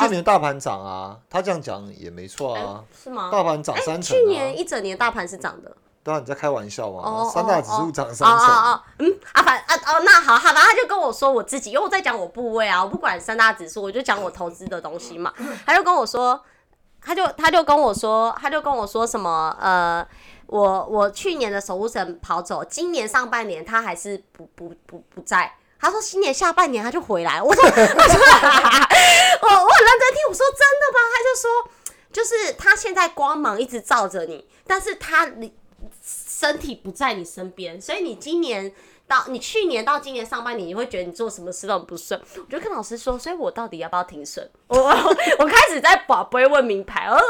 [0.01, 2.83] 去年大盘涨啊，他这样讲也没错啊。
[3.05, 3.31] 是吗？
[3.31, 5.77] 大盘涨三成、去年一整年大盘是涨的。
[6.07, 7.03] 对啊，你在开玩笑吗？
[7.03, 15.35] 哦三大指数涨三哦哦成，哦，嗯啊反啊哦那好好吧，他就跟我说我自己，因为我在讲我部位啊，我不管三大指数，我就讲我投资的东西嘛。
[15.67, 16.41] 他就跟我说，
[17.03, 20.07] 他就他就跟我说，他就跟我说什么呃，
[20.47, 25.57] 我我去年的守护神跑走，今年上半年他还是不不不不在。
[25.81, 31.01] 他说新年下半年他就回来，我说我说我我很认真听，我说真的吗？
[31.13, 31.69] 他就说
[32.13, 35.53] 就是他现在光芒一直照着你，但是他你
[36.39, 38.71] 身体不在你身边，所以你今年
[39.09, 42.21] 到你去年到今年上半年，你会觉得你做什么事都很不顺。
[42.37, 44.47] 我就跟老师说，所以我到底要不要停损？
[44.69, 44.77] 我
[45.41, 47.27] 我开始在宝不会问名牌，我说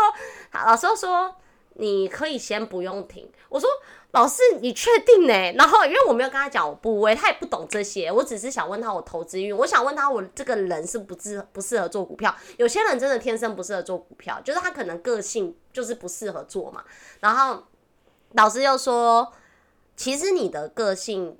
[0.50, 1.36] 好，老师说
[1.74, 3.30] 你可以先不用停。
[3.48, 3.70] 我说
[4.10, 5.52] 老师，你确定呢？
[5.52, 12.34] 然后因为我没有跟他讲我部位，他也不懂这些，我只是想问他我投资运，我想问他我这个人是不适不适合做股票。
[12.56, 16.82] 有些人真的天生不适合做股票，就是他可能个性就是不适合做嘛。
[17.20, 17.62] 然后
[18.32, 19.32] 老师又说，
[19.96, 21.38] 其实你的个性。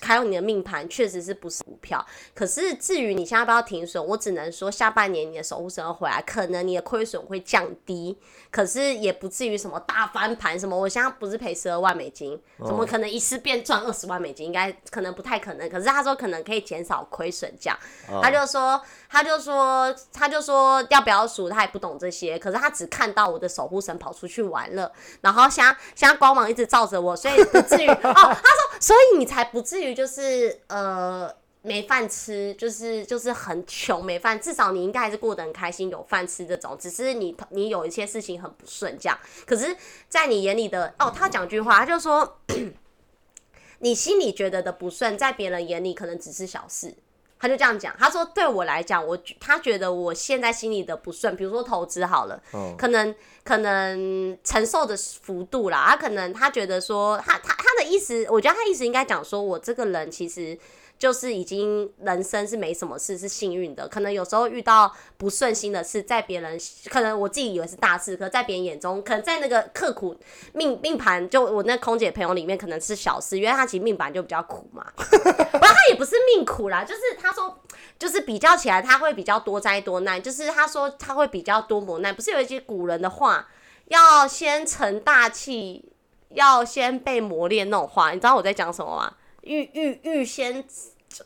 [0.00, 2.04] 还有你的命盘确实是不是股票，
[2.34, 8.18] 可是至于你现在要不要停损，我只能说下半年你的守护神会回来，可能你的亏损会降低，
[8.50, 10.76] 可是也不至于什么大翻盘什么。
[10.76, 14.44] 我现在不是赔十二万美金，怎么可能一次变赚二十万美金？
[14.44, 15.68] 应该可能不太可能。
[15.68, 17.78] 可是他说可能可以减少亏损这样，
[18.20, 27.96] 他就说他就说他就说要不要数，他也不懂这些，可是他只看到我的守护神跑出去玩了，然后现在现在光芒一直照着我，所以不至于哦。
[28.02, 31.28] 他说，所以你才不至于就是呃
[31.62, 36.76] 没饭吃，就是就是很穷没饭，至少你应该还是过得很开心，有饭吃这种。
[36.78, 39.76] 只是你你有一些事情很不顺这样，可是，
[40.08, 42.38] 在你眼里的哦，他讲句话，他就说，
[43.80, 46.94] 你心里觉得的不顺，在别人眼里可能只是小事。
[47.38, 52.40] 他就这样讲，他说对我来讲，我他觉得我现在心里的不顺，比如说投资好了，
[52.78, 60.58] 可能可能承受的幅度啦，他可能他觉得说，他他他的意思，我觉得他意思应该讲说，我这个人其实
[60.98, 63.86] 就是已经人生是没什么事，是幸运的。
[63.88, 66.58] 可能有时候遇到不顺心的事，在别人
[66.90, 70.16] 可能我自己以为是大事，可在别人眼中，可能在那个刻苦
[70.52, 74.86] 命命盘，就我那空姐朋友里面可能是小事，因为她其实命盘就比较苦嘛。
[74.96, 75.02] 不，
[75.58, 77.58] 他也不是命苦啦，就是他说，
[77.98, 80.22] 就是比较起来，他会比较多灾多难。
[80.22, 82.14] 就是他说他会比较多磨难。
[82.14, 83.48] 不是有一句古人的话，
[83.86, 85.92] 要先成大器，
[86.30, 89.14] 要先被磨练那种话，你知道我在讲什么吗？
[89.44, 90.64] 欲欲欲先，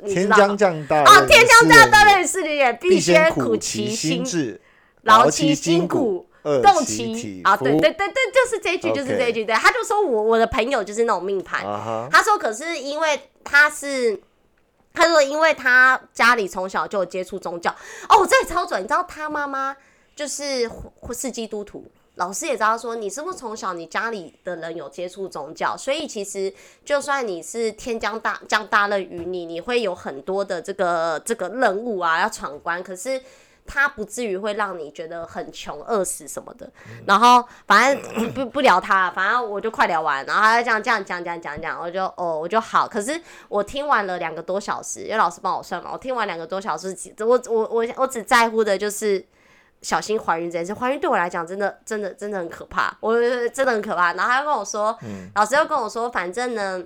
[0.01, 0.47] 你知天道吗？
[0.47, 4.61] 将降大哦，天将降大任任于斯人也，必必先苦苦其心，志，
[5.03, 9.45] 劳其其筋骨骨，，动其其啊，对对对对，就是这一句，就是这一句。
[9.45, 11.63] 对，他就说我我的朋友就是那种命盘，
[12.11, 14.21] 他说可是因为他是。
[14.95, 17.71] 他说，因为他家里从小就有接触宗教
[18.09, 18.81] 哦，这也超准。
[18.83, 19.77] 你知道他妈妈
[20.17, 20.69] 就是
[21.13, 21.87] 是基督徒，
[22.19, 26.53] 老师也知道说，你是不是从小你家里的人有接触宗教，所以其实
[26.85, 33.21] 就算你是天将大将大任于你，你会有很多的这个这个任务啊要闯关，可是。
[33.71, 36.67] 他不至于会让你觉得很穷、饿死什么的。
[37.05, 42.89] 然后反正不不聊他，反正我就快聊完，然后他就这样这样讲讲讲讲，我就哦我就好。
[42.89, 49.23] 可是我听完了两个多小时，因为老师帮我算嘛，我听完两个多小时，我我我我只在乎的就是
[49.83, 50.75] 小心怀孕这件事。
[50.75, 53.19] 怀孕对我来讲真的真的真的很可怕，我
[53.51, 54.13] 真的很可怕。
[54.15, 54.99] 然后他又跟我说，
[55.35, 56.85] 老师又跟我说，反正呢，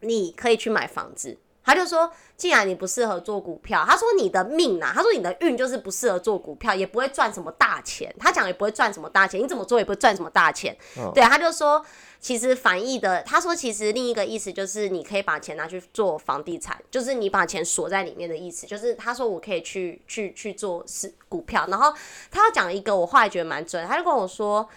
[0.00, 1.38] 你可以去买房子。
[1.64, 8.12] 他就说，既然你不适合做股票，他说你的命啊，他说你的运就是不适合做股票，也不会赚什么大钱。
[8.18, 10.76] 他讲也不会赚什么大钱，你怎么做也不会赚什么大钱。
[11.14, 11.84] 对，他就说，
[12.18, 18.66] 其实反义的，他说其实另一个意思就是你可以把钱拿去做房地产，就是你把钱锁在里面的意思。
[18.66, 21.94] 就是他说我可以去去去做是股票，然后
[22.30, 24.68] 他要讲一个我后来觉得蛮准，他就跟我说。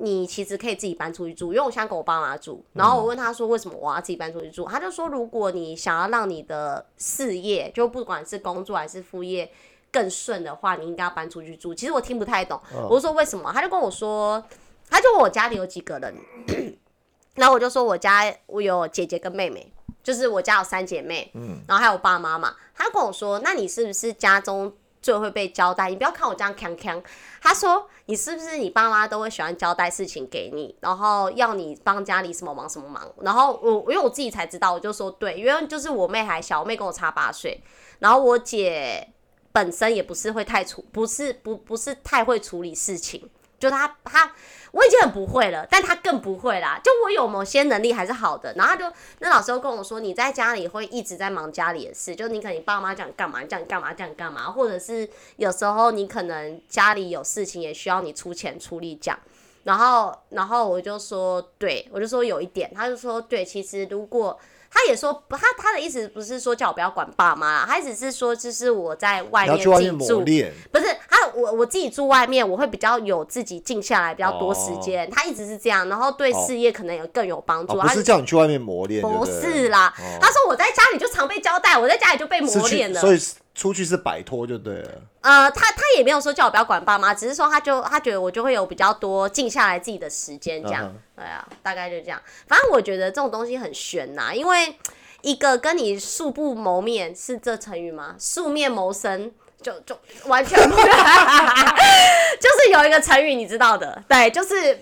[0.00, 2.64] 你其实可以自己搬出去住，因为我现在跟我爸妈住。
[2.72, 4.64] 然后我问他说，为什么我要自己搬出去住？
[4.68, 9.50] 他就说，如果你想要让你的事业，就不管是工作还是副业
[9.90, 11.74] 更顺的话，你应该要搬出去住。
[11.74, 13.52] 其实我听不太懂，我就说为什么？
[13.52, 14.40] 他就跟我说，
[14.88, 16.14] 他就问我家里有几个人，
[17.34, 22.54] 然后我就说我家我有姐姐跟妹妹，就是我家有三姐妹，嗯，然后还有爸妈嘛。
[22.74, 24.72] 他就跟我说，那你是不是家中？
[25.08, 27.02] 就会被交代，你不要看我这样锵锵。
[27.40, 37.58] 他说：“你是不是你爸妈都会喜欢交代事情给你，然后要你帮家里什么忙什么忙？”然后我因为我自己才知道，我就说对，因为就是我妹还小，我妹跟我差八岁，
[38.00, 39.08] 然后我姐
[39.50, 44.32] 本身也不是会太处，不是不不是太会处理事情，就他他。
[44.70, 46.78] 我已经很不会了，但他更不会啦。
[46.84, 59.18] 就我有某些能力还是好的，然后他就那老师又跟我说，你在家里会一直在忙家里的事，就你可能你爸妈讲干嘛，叫你干嘛，叫你干嘛，或者是有时候你可能家里有事情也需要你出钱出力这样。
[59.64, 64.38] 然后，然后我就说，对我就说有一点，他就说，对，其实如果。
[64.70, 70.24] 他也说，他他的意思不是说叫我不要管爸妈，他只是说就是我在外面自己住，
[70.70, 75.10] 不是他我我自己住外面，我会比较有自己静下来比较多时间。
[75.10, 77.80] 他一直是这样，然后对事业可能有更有帮助。
[77.80, 79.92] 不是叫你去外面磨练，不是啦。
[80.20, 83.18] 他说我在家里就常被交代，我在家里就被磨练了，所以。
[83.58, 84.90] 出去是摆脱就对了。
[85.20, 90.92] 呃，他他也没有说叫我不要管爸妈，只是说他就他觉得我就会有比较多静下来自己的时间，这样。
[91.16, 92.22] 对啊，大概就这样。
[92.46, 94.76] 反正我觉得这种东西很悬呐，因为
[95.22, 98.14] 一个跟你素不谋面是这成语吗？
[98.18, 104.80] 素面谋生就就完全不， 就是有一个成语你知道的，对，就是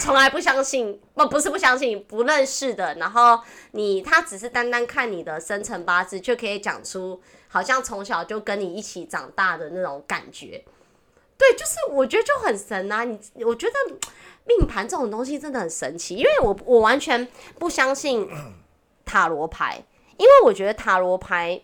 [0.00, 3.40] 从来不相信，不不是不相信，不认识的，然后
[3.72, 7.20] 你他只是单单看你的生辰八字，就可以讲出。
[7.48, 10.62] 好像从小就跟你一起长大的那种感觉，
[11.38, 13.04] 对，就是我觉得就很神啊！
[13.04, 13.72] 你我觉得
[14.44, 17.26] 命盘这种东西真的很神奇，因为我我完全
[17.58, 18.28] 不相信
[19.06, 19.82] 塔罗牌，
[20.18, 21.58] 因为我觉得塔罗牌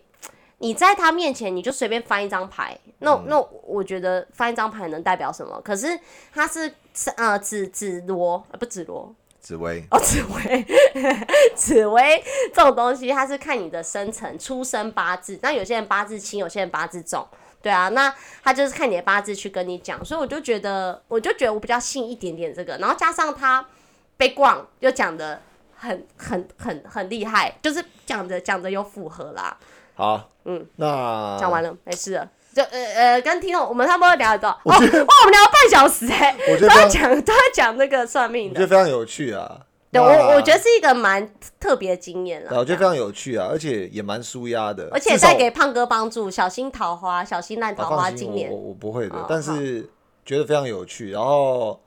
[0.63, 5.59] 你在他面前你就随便翻一张牌，那那我觉得翻一张牌能代表什么？
[5.61, 5.99] 可是
[6.33, 6.73] 他是
[7.17, 9.13] 呃紫紫罗不紫罗。
[9.41, 10.65] 紫薇哦，紫薇，
[11.53, 12.23] 紫薇
[12.53, 15.37] 这种东西，它是看你的生辰、出生八字。
[15.41, 17.27] 那有些人八字轻，有些人八字重，
[17.61, 17.89] 对啊。
[17.89, 22.77] 那他就是看你的八字去跟你讲，所以我就觉得，我就觉得我比较信一点点这个。
[22.77, 23.67] 然后加上他
[24.15, 25.41] 被逛，又讲的
[25.75, 29.57] 很很很很厉害，就是讲着讲着又符合啦。
[29.95, 32.29] 好，嗯，那讲完了，没事了。
[32.53, 34.55] 就呃呃，跟听众我们差不多聊多少？
[34.63, 39.61] 哦，哇，我们聊了半小时哎，都在讲都在讲那个算命的，我觉得非常有趣啊。
[39.91, 41.27] 对，我我觉得是一个蛮
[41.59, 42.49] 特别的经验啊。
[42.57, 48.09] 我觉得非常有趣啊，而且也蛮舒压的，而且带给胖哥帮助，小心桃花，小心烂桃花。
[48.11, 49.87] 今年我我不会的，但是
[50.25, 51.79] 觉得非常有趣，然后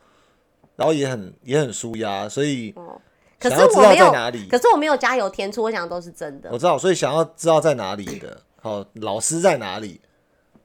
[0.77, 2.75] 然后也很也很舒压，所以
[3.39, 4.13] 可是我没有
[4.49, 6.49] 可是我没有加油添醋，我想都是真的。
[6.53, 10.01] 我知道，所以想要知道在哪里的，好，老师在哪里？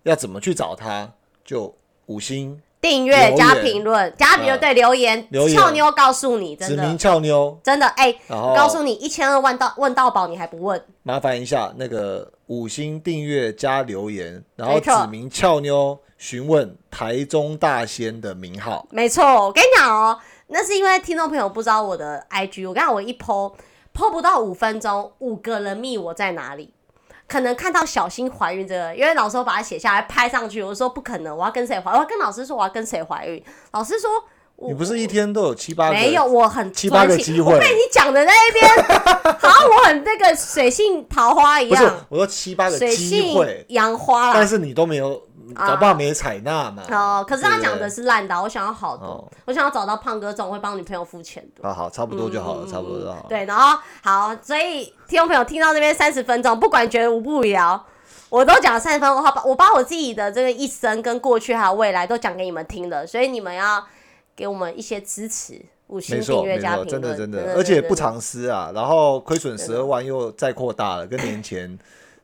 [0.04, 1.12] 要怎么去找他？
[1.44, 10.82] 就五星订阅加评论加评论对留言，俏妞告诉你，真的，指名俏妞，真的哎，告诉你一千二万到问到宝，你还不问？
[11.04, 18.88] 麻烦一下那个五星订阅加留言，然后指名俏妞询问台中大仙的名号。
[18.92, 20.18] 没错，我跟你讲哦，
[20.52, 23.54] 那是因为听众朋友不知道我的 IG，我刚刚我一 PO
[23.94, 26.74] PO 不到五分钟，五个人密我在哪里？
[27.28, 31.92] 可能看到小心怀孕这个，因为老师我把它写下来拍上去，我说不可能，我要跟谁怀？
[31.92, 33.42] 我要跟老师说我要跟谁怀孕。
[33.72, 34.10] 老师说，
[34.68, 35.94] 你不是一天都有七八个？
[35.94, 37.58] 没有，我很七八个机会。
[37.58, 38.70] 被你讲的那一边，
[39.40, 41.82] 好像我很那个水性桃花一样。
[41.82, 45.22] 不是，我说七八个机会，杨花但是你都没有。
[45.54, 46.84] 搞不好没采纳嘛。
[46.90, 49.06] 哦，可是他讲的是烂的，我想要好的，
[49.46, 51.68] 我想要找到胖哥这种会帮女朋友付钱的。
[51.68, 53.26] 啊，好，差不多就好了，差不多就好。
[53.30, 57.86] 对，然后好，所以听众朋友听到这边三十分钟，不管觉得无不无聊，
[58.30, 63.84] 我都讲三十分钟，我把我把我自己的这个一生跟过去还有未来都讲给你们听了，所以你们要
[64.36, 67.90] 给我们一些支持，五星订阅加评论，真的真的，而且不。
[67.90, 71.78] 对对藏私啊，然后亏损十二万又再扩大了，跟年前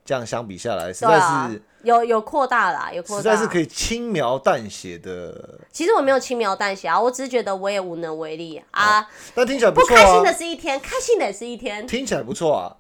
[0.04, 3.32] 这样相比下来，实在是有有扩大啦，有扩大。
[3.32, 9.08] 实在是可以轻描淡写的，其实我没有轻描淡写啊，我只是觉得我也无能为力啊。
[9.34, 11.88] 但听起来不错啊开心的，是一天，开心的也是一天。
[11.88, 12.76] 听起来不错啊，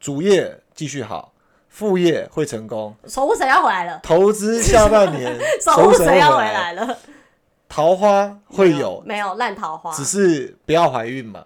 [0.00, 1.32] 主业继续好，
[1.68, 6.98] 副业会成功，守护神要回来了，投资下半年守护神要回来，来了。
[7.68, 9.94] 桃花会有，没有烂桃花？
[9.94, 11.44] 只是不要怀孕嘛。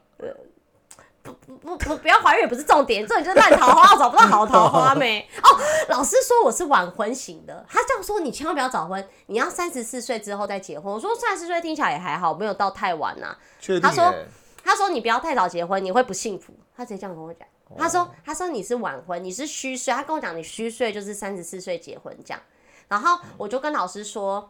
[1.33, 5.21] 不不不不要怀孕也不是重点， 重点就是烂桃花，找不到好桃花没？
[5.43, 10.93] 哦，老师说我是晚婚型的，他这样说你千万不要早婚，你要三十四岁之后再结婚。
[10.93, 13.37] 我说三十四岁听起来也还好，没有到太晚呐、
[13.83, 14.27] 他说欸？
[14.65, 16.53] 他说你不要太早结婚，你会不幸福。
[16.77, 17.47] 他直接这样跟我讲。
[17.69, 19.93] 哦他说他说你是晚婚，你是虚岁。
[19.93, 22.41] 他跟我讲你虚岁就是三十四岁结婚这样。
[22.89, 24.49] 然后我就跟老师说，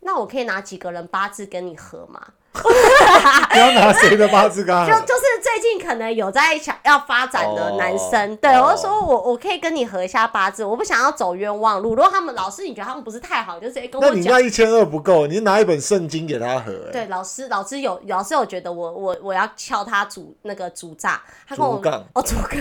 [0.00, 2.20] 那我可以拿几个人八字跟你合吗？
[3.54, 4.86] 你要拿谁的八字干？
[4.86, 11.94] 就就是最近可能有在想要发展的男生，哦对哦我就说我我可以跟你合一下八字，我不想要走冤枉路。
[11.94, 14.42] 如果他们老师你觉得他们不是太好，你就直接跟我讲那你那。
[14.42, 22.60] 一千二不够，你拿一本圣经给他合、欸，对，老师老师有老师有觉得我我我要敲他主那个主炸，他跟我杠哦主杠，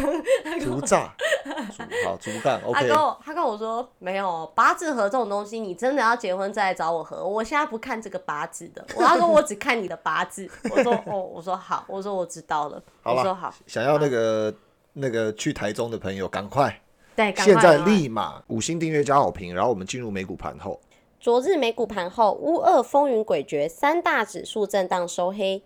[0.60, 1.10] 竹炸，
[1.72, 2.98] 竹好竹杠他，OK 跟。
[2.98, 7.28] 我他跟我说没有八字合这种东西，你真的要结婚再来找我合。
[7.28, 10.50] 我现在不看这个八字的，我要说我只看你的八字。
[10.70, 14.54] 我说哦，我说好，我说我知道了，好了我说好，想要那个
[14.94, 16.82] 那个去台中的朋友，赶快，
[17.16, 20.80] 对，赶现在立马五星订阅加好评，然后我们进入美股盘后。
[21.20, 25.64] 昨日美股盘后，乌二风云诡谲，三大指数震荡收黑。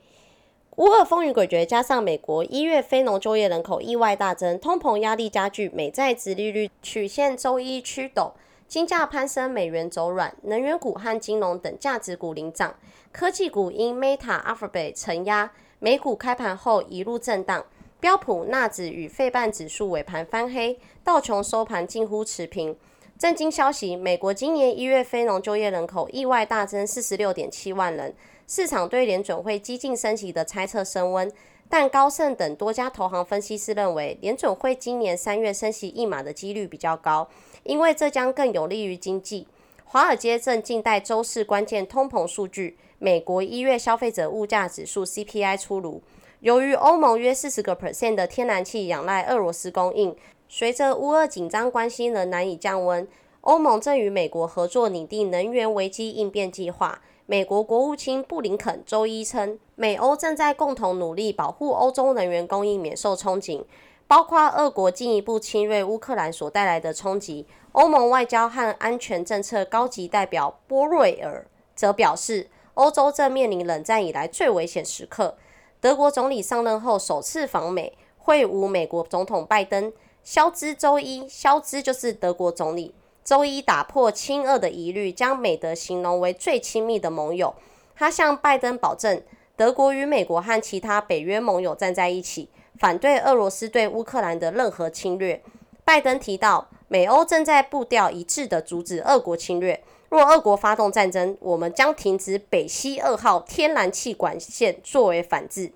[0.77, 8.33] 乌俄风云诡谲，加上美国一月非农就业人口意外大增，通膨压力加剧，美债值利率曲线周一趋陡，
[8.67, 12.75] 金价攀升，美元走软，能源股和金融等价值股领涨，
[13.13, 17.65] 科技股因 Meta、Alphabet 承压，美股开盘后一路震荡。
[18.01, 22.75] 标普、纳指与费半指数尾盘翻黑，道琼收盘近乎持平。
[23.17, 28.13] 震惊消息：美国今年一月非农就业人口意外大增四十六点七万人，
[28.47, 31.31] 市场对联准会激进升息的猜测升温。
[31.67, 37.27] 但高盛等多家投行分析师认为，联准会今年三月升息一码的几率比较高，
[37.63, 39.47] 因为这将更有利于经济。
[39.83, 46.03] 华尔街正静待周四关键通膨数据，美国一月消费者物价指数 CPI 出炉。
[46.41, 50.15] 由于欧盟约四十个 percent 的天然气仰赖俄罗斯供应，
[50.47, 53.07] 随着乌俄紧张关系仍难以降温，
[53.41, 57.01] 欧盟正与美国合作拟定能源危机应变计划。
[57.27, 63.65] 美国国务卿布林肯周一称，美欧正在共同努力保护欧洲能源供应免受冲击，
[64.07, 67.47] 包括俄国进一步侵略乌克兰所带来的冲击。
[67.71, 75.35] 欧盟外交和安全政策高级代表波瑞尔则表示，欧洲正面临冷战以来最危险时刻。
[75.81, 79.91] 德国总理上任后首次访美，会晤美国总统拜登。
[80.23, 82.93] 肖兹周一，肖兹就是德国总理，
[83.25, 87.55] 周一打破亲俄的疑虑，将美德形容为最亲密的盟友。
[87.95, 89.19] 他向拜登保证，
[89.55, 95.41] 德国与美国和其他北约盟友站在一起，反对俄罗斯对乌克兰的任何侵略。
[95.83, 99.83] 拜登提到，美欧正在步调一致地阻止俄国侵略。
[100.09, 105.71] 若俄国发动战争，我们将停止北溪二号天然气管线作为反制。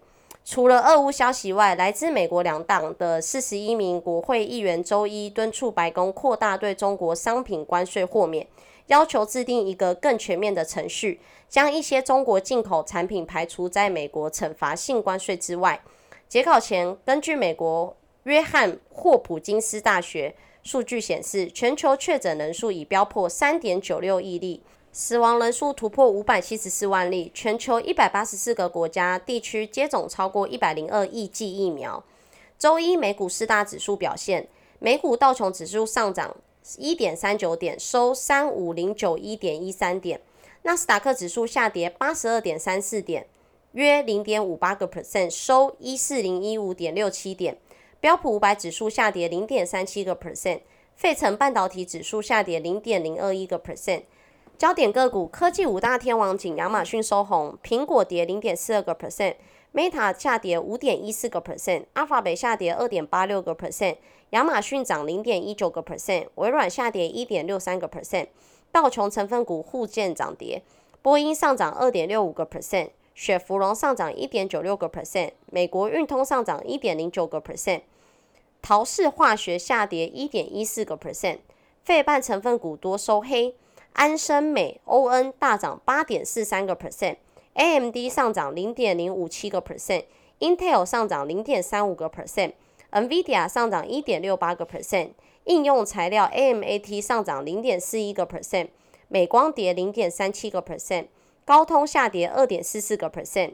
[0.52, 8.48] 除了俄乌消息外，来自美国两党的四十一名国会议员周一敦促白宫扩大对中国商品关税豁免，
[8.88, 15.80] 要求制定一个更全面的程序，将一些中国进口产品排除在美国惩罚性关税之外。
[16.28, 20.34] 截稿前，根据美国约翰霍普金斯大学
[20.64, 24.64] 数据显示，全球确诊人数已飙破三点九六亿例。
[25.02, 32.04] 死亡人数突破五百七十四万例，全球一百八十四个国家地区接种超过一百零二亿剂疫苗。
[32.58, 36.36] 周一美股四大指数表现，美股道琼指数上涨
[36.78, 40.20] 一点三九点，收三五零九一点一三点；
[40.64, 43.26] 纳斯达克指数下跌八十二点三四点，
[43.72, 47.56] 约零点五八个 percent，收一四零一五点六七点；
[48.02, 50.60] 标普五百指数下跌零点三七个 percent，
[50.98, 54.02] 费城半导体指数下跌零点零二一个 percent。
[54.60, 63.96] 焦点个股，科技五大天王仅亚马逊收红，苹果跌零点四二个 percent，Meta 下跌五点一四个 percent，阿法北下跌二点八六个 percent，
[64.32, 68.28] 亚马逊涨零点一九个 percent，微软下跌一点六三个 percent，
[68.70, 70.62] 道琼成分股互见涨跌，
[71.02, 77.84] 波音上涨二点六五个 percent，雪佛龙上涨一点九六个 percent，美国运通上涨一点零九个 percent，
[78.62, 81.38] 陶氏化学下跌一点一四个 percent。
[81.82, 83.56] 费半成分股多收黑，
[83.94, 95.10] 安生美 ON 大涨八点四三个 percent，AMD 上涨零点零五七个 percent，Intel 上涨零点三五个 percent，NVIDIA 上涨一点六八个 percent，
[95.44, 98.70] 应用材料 AMAT 上涨零点四一个 percent，
[99.08, 101.08] 美光跌零点三七个 percent，
[101.44, 103.54] 高通下跌二点四四个 percent，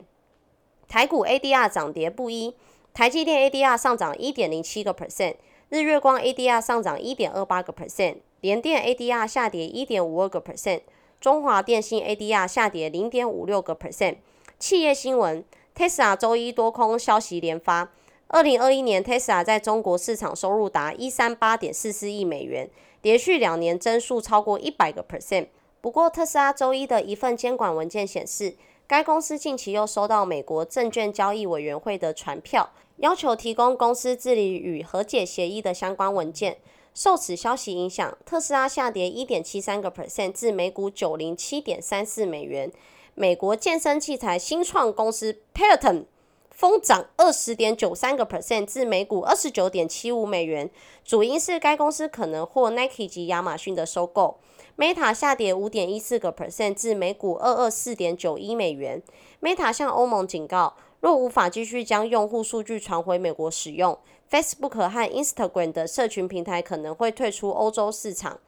[0.88, 2.56] 台股 ADR 涨跌不一，
[2.94, 5.36] 台积电 ADR 上涨一点零七个 percent。
[5.70, 10.82] 日月光 ADR 上涨一点二八个 percent，联电 ADR 下跌一点五二个 percent，
[11.20, 14.18] 中华电信 ADR 下跌零点五六个 percent。
[14.60, 15.44] 企业新闻
[15.76, 17.92] ，Tesla 周一多空消息连发。
[18.28, 22.70] 二零二一年，Tesla 在中国市场收入达一三八点四四亿美元，
[23.02, 25.48] 连续两年增速超过一百个 percent。
[25.82, 32.70] 不过，特斯拉周一的一份监管文件显示，该公司近期又收到美国证券交易委员会的传票。
[32.98, 36.58] 要求提供公司治理与和解协议的相关文件。
[36.96, 42.72] 受此消息影响，特斯拉下跌一点七三个 percent 至每股九零七点三四美元。
[43.16, 46.06] 美国健身器材新创公司 Peloton
[46.50, 50.70] 疯涨二十点九三个 percent 至每股二十九点七五美元，
[51.04, 54.40] 主因是该公司可能获 Nike 及亚马逊的收购。
[54.78, 59.04] Meta 下跌五点一四个 percent 至每股二二四点九一美元。
[59.42, 60.76] Meta 向欧盟警告。
[61.02, 63.96] 若无法继续将用户数据传回美国使用
[64.30, 68.40] ，Facebook 和 Instagram 的社群平台可能会退出欧洲市场。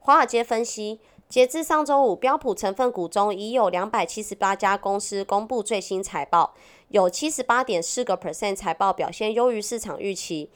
[0.00, 6.54] 华尔街分析，截至上周五，标普成分股中已有两百七十八家公司公布最新财报，
[6.88, 10.50] 有七十八点四个 percent 财报表现优于市场预期。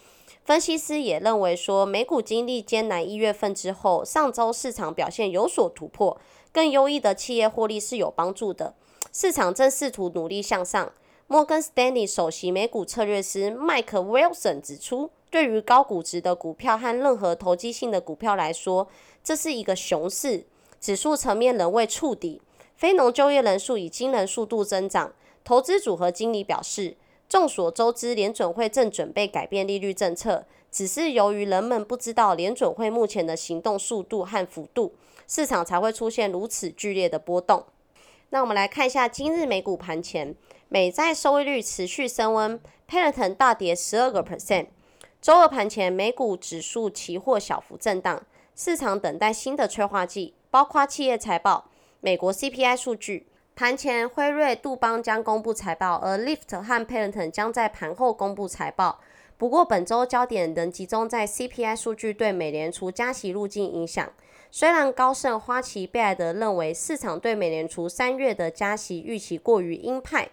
[0.45, 6.21] 分析师也认为说，美股经历艰难一月份之后，上周市场表现有所突破，
[6.53, 8.75] 更优异的企业获利是有帮助的。
[9.13, 10.93] 市场正试图努力向上。
[11.29, 18.87] 摩根斯丹利首席美股策略师麦克·威尔森指出，对于高估值的股票和任何投机性的股票来说，
[19.25, 20.47] 这是一个熊市，
[20.81, 22.41] 指数层面仍未触底。
[22.77, 25.13] 非农就业人数以惊人速度增长。
[25.43, 26.97] 投资组合经理表示，
[27.29, 34.95] 众所周知，联准会正准备改变利率政策，只是由于人们不知道联准会目前的行动速度和幅度，
[35.27, 37.65] 市场才会出现如此剧烈的波动。
[38.31, 40.37] 那我们来看一下今日美股盘前。
[40.69, 44.67] 美债收益率持续升温，Peloton 大跌十二个 percent。
[45.23, 48.21] 周二盘前，美股指数期货小幅震荡，
[48.57, 53.29] 市场等待新的催化剂，包括企业财报、美国 CPI 数据。
[53.55, 58.99] 盘前，辉瑞、杜邦将公布财报，而 Lyft 和 Peloton 将在盘后公布财报。
[59.39, 64.13] 不过，本周焦点仍集中在 CPI 数据对美联储加息路径影响。
[64.51, 70.29] 虽然高盛、花旗、贝莱德认为市场对美联储三月的加息预期过于鹰派。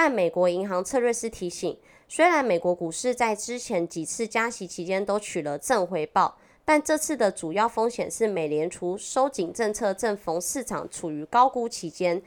[0.00, 1.76] 但美国银行策略师提醒，
[2.06, 12.22] 虽然美国股市在之前几次加息期间都取了正回报，但这次的主要风险是美联储收紧政策正逢市场处于高估期间。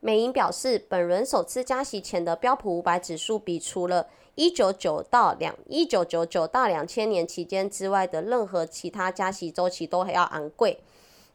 [0.00, 10.80] 美银表示，本轮首次加息前的标普五百指数比除了一九九到两一九九九到两千年期间之外的任何其他加息周期都还要昂贵。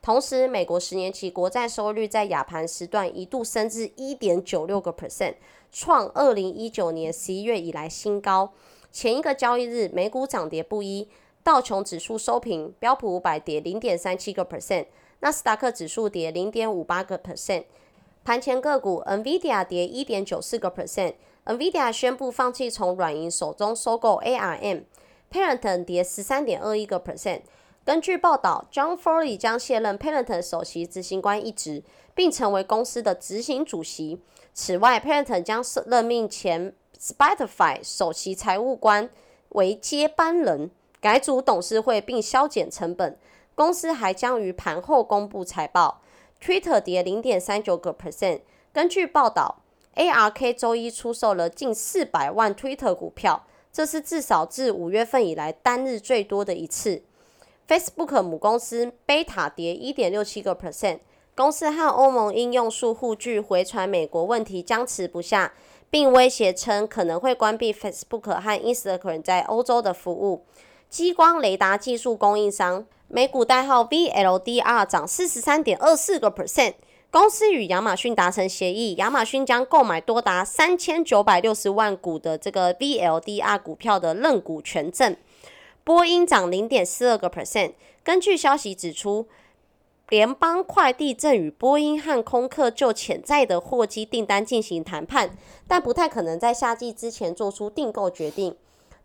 [0.06, 5.34] 同时，美国十年期国债收益率在亚盘时段一度升至一点九六个 percent，
[5.72, 8.54] 创二零一九年十一月以来新高。
[8.92, 11.10] 前一个交易日，美股涨跌不一，
[11.44, 14.86] 道琼指数收平，标普五百跌零点三七个 percent，
[15.22, 17.64] 纳斯达克指数跌零点五八个 percent。
[18.24, 27.42] 盘前个股，NVIDIA 跌一点九四个 percent，NVIDIA 宣布放弃从软银手中收购 ARM，Parent 跌十三点二一个 percent。
[27.86, 31.84] 根据报道，John Foley 将卸任 Peloton 首席执行官一职，
[32.16, 34.20] 并成为公司的执行主席。
[34.56, 39.08] 此外，Peloton 将任命前 Spotify 首席财务官
[39.50, 43.20] 为接班人，改组董事会并削减成本。
[43.54, 46.02] 公司还将于盘后公布财报。
[46.42, 48.42] Twitter 跌零点三九个 percent。
[48.74, 49.62] 根据报道
[49.96, 57.04] ，ARK 周一出售了近四百万 Twitter 股票，这是至少自五月份以来单日最多的一次。
[57.68, 61.00] Facebook 母公司贝塔跌一点六七个 percent，
[61.36, 65.52] 公司和欧盟应用数护具回传美国问题僵持不下，
[65.90, 70.46] 并威胁称可能会关闭 Facebook 和 Instagram 在欧洲的服务。
[70.90, 76.76] 激光雷达技术供应商美股代号 VLDR 涨四十三点二四个 percent，
[77.10, 85.18] 公司与亚马逊达成协议，亚马逊将购买多达三千九百六十万股的这个 VLDR 股票的认股权证。
[85.86, 87.74] 波音涨零点四二个 percent。
[88.04, 89.28] 根据消息指出，
[90.10, 98.56] 联邦快递正与波音和空客就潜在的货机订单进行谈判，但不太可能在夏季之前做出订购决定。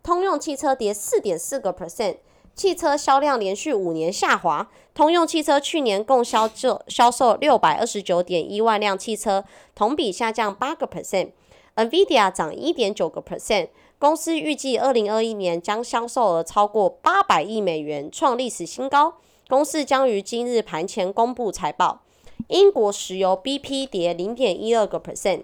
[0.01, 2.17] 通用汽车跌四点四个 percent。
[2.55, 4.67] 汽车销量连续五年下滑。
[4.95, 11.29] 通用汽车去年共销售销售六百二十九点一万辆汽车，同比下降八个 percent。
[11.75, 13.69] NVIDIA 涨一点九个 percent。
[14.01, 19.13] 公司预计二零二一年将销售额超过八百亿美元，创历史新高。
[19.47, 22.01] 公司将于今日盘前公布财报。
[22.47, 25.43] 英国石油 BP 跌零点一二个 percent。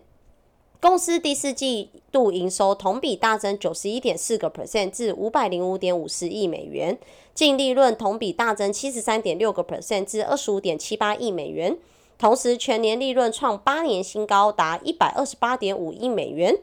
[0.81, 6.97] 公司第四季度营收同比大增九十一点四个 percent 至五百零五点五十亿美元，
[7.35, 11.77] 净利润同比大增七十三点六个 percent 至二十五点七八亿美元，
[12.17, 16.57] 同时全年利润创八年新高，达一百二十八点五亿美元，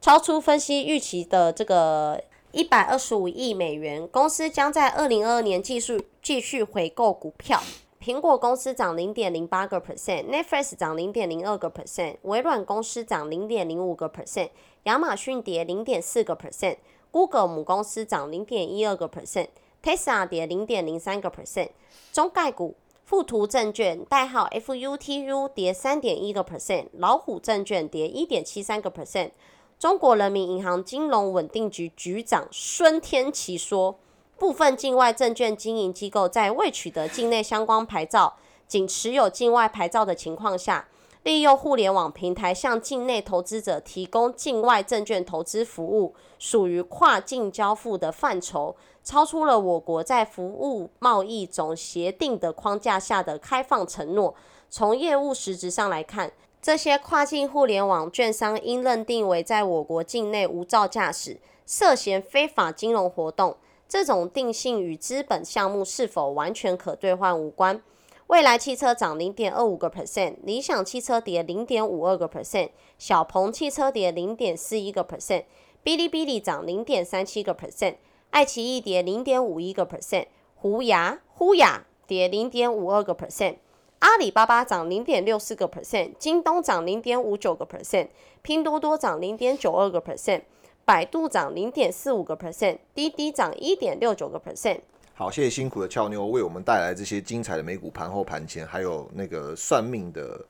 [0.00, 2.22] 超出分析预期的这个
[2.52, 4.08] 一百二十五亿美元。
[4.08, 7.60] 公司将在二零二二年继续继续回购股票。
[8.02, 14.48] 苹果公司涨零点零八个 percent，Netflix 涨零点零二个 percent，微软公司涨零点零五个 percent，
[14.84, 21.68] 亚马逊跌零点四个 percent，Google 母公司涨零点一二个 percent，Tesla 跌零点零三个 percent。
[22.10, 22.74] 中概股，
[23.04, 29.32] 富途证券代号 FUTU 跌三点一个 percent，老虎证券跌一点七三个 percent。
[29.80, 33.98] 中国人民银行金融稳定局局长孙天琦说。
[34.36, 40.88] 部分境外证券经营机构在未取得境内相关牌照，仅持有境外牌照的情况下，
[41.22, 54.34] 利用互联网平台向境内投资者提供境外证券投资服务，属于跨境交付的范畴，超出了我国在服务贸易总协定的框架下的开放承诺。
[54.70, 56.32] 从业务实质上来看，
[56.62, 63.56] 这些跨境互联网券商应认定为在我国境内无照驾驶，涉嫌非法金融活动。
[63.88, 67.82] 这种定性与资本项目是否完全可兑换无关。
[68.26, 75.44] 未来汽车涨零点二五个 percent，理想汽车跌零点五二个 percent，小鹏汽车跌零点四一个 percent，
[75.82, 77.96] 哔哩哔哩涨零点三七个 percent，
[78.30, 83.56] 爱奇艺跌零点五一个 percent，虎牙呼雅跌零点五二个 percent，
[84.00, 88.08] 阿里巴巴涨零点六四个 percent，京东涨零点五九个 percent，
[88.42, 90.42] 拼多多涨零点九二个 percent。
[90.82, 94.80] 百度涨零点四五个 percent，滴滴涨一点六九个 percent。
[95.14, 100.44] 好，谢谢辛苦的俏妞为我们带来这些精彩的美股盘后盘前，还有那个算命的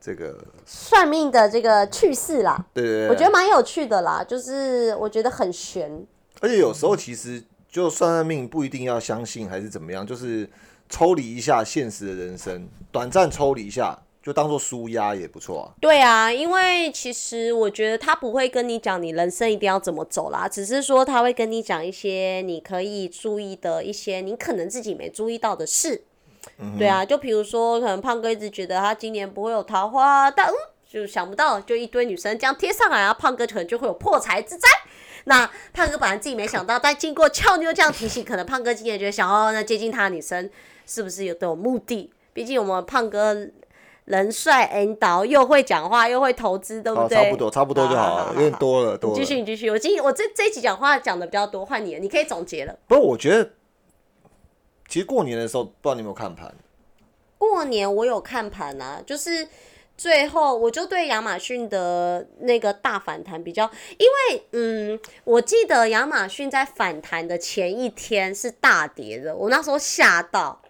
[0.00, 2.64] 这个算命的这个趣事啦。
[2.72, 6.06] 对对对，我觉得蛮有趣的啦，就是我觉得很悬。
[6.40, 10.48] 而且有时候其实就算算命不一定要相信，还是怎么样，就是
[10.88, 13.98] 抽离一下现实的人生，短暂抽离一下。
[14.20, 15.72] 就当做舒压也不错啊。
[15.80, 26.02] 对啊，因为其实我觉得他不会跟你讲你人生一定要怎么走啦，只是说他会跟你讲一些你可以注意的一些你可能自己没注意到的事。
[26.78, 30.54] 对啊，就比如说，可能胖哥一直觉得他今年不会有桃花，但嗯
[30.86, 34.68] 就想不到，就一堆女生这样贴上来啊，胖哥可能就会有破财之灾。
[35.24, 40.50] 那胖哥本来自己没想到，但经过俏妞这样提醒，可能胖哥今年觉得想哦，那接近他的女生
[40.88, 42.10] 是不是有都有目的？
[42.32, 43.48] 毕竟我们胖哥。
[44.08, 47.14] 人帅，N 导又会讲话又会投资，对不对？
[47.14, 49.14] 差不多，差不多就好了，有点多了，多了。
[49.14, 49.68] 继续，你继续。
[49.68, 52.74] 我今我这这一集讲话讲的比较多，换你了，你可以总结了。
[52.86, 53.50] 不是，我觉得
[54.88, 56.54] 其实过年的时候，不知道你有没有看盘。
[57.36, 59.46] 过年我有看盘啊，就是
[59.94, 70.62] 最后我就对亚马逊的那个大反弹比较，因为嗯，我记得亚马逊在反弹的前一天是大跌的，我那时候吓到，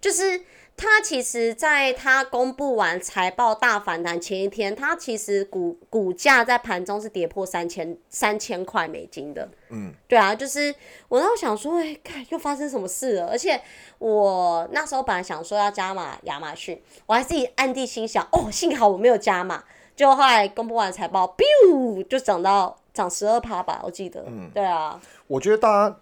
[0.00, 0.42] 就是。
[0.78, 9.48] 它其实，在它公布完财报大反弹前一天，它其实股股价在盘中是跌破三千三千块美金的。
[9.70, 10.74] 嗯，对啊，就是
[11.08, 13.26] 我那时候想说，哎，看又发生什么事了？
[13.28, 13.58] 而且
[13.96, 19.64] 我那时候本来想说要加码亚马逊，我还自己暗地心想，哦，幸好我没有加码。
[19.96, 24.22] 就后来公布完财报，biu 就涨到涨十二趴吧，我记得。
[24.26, 25.00] 嗯，对啊。
[25.26, 25.96] 我觉得大家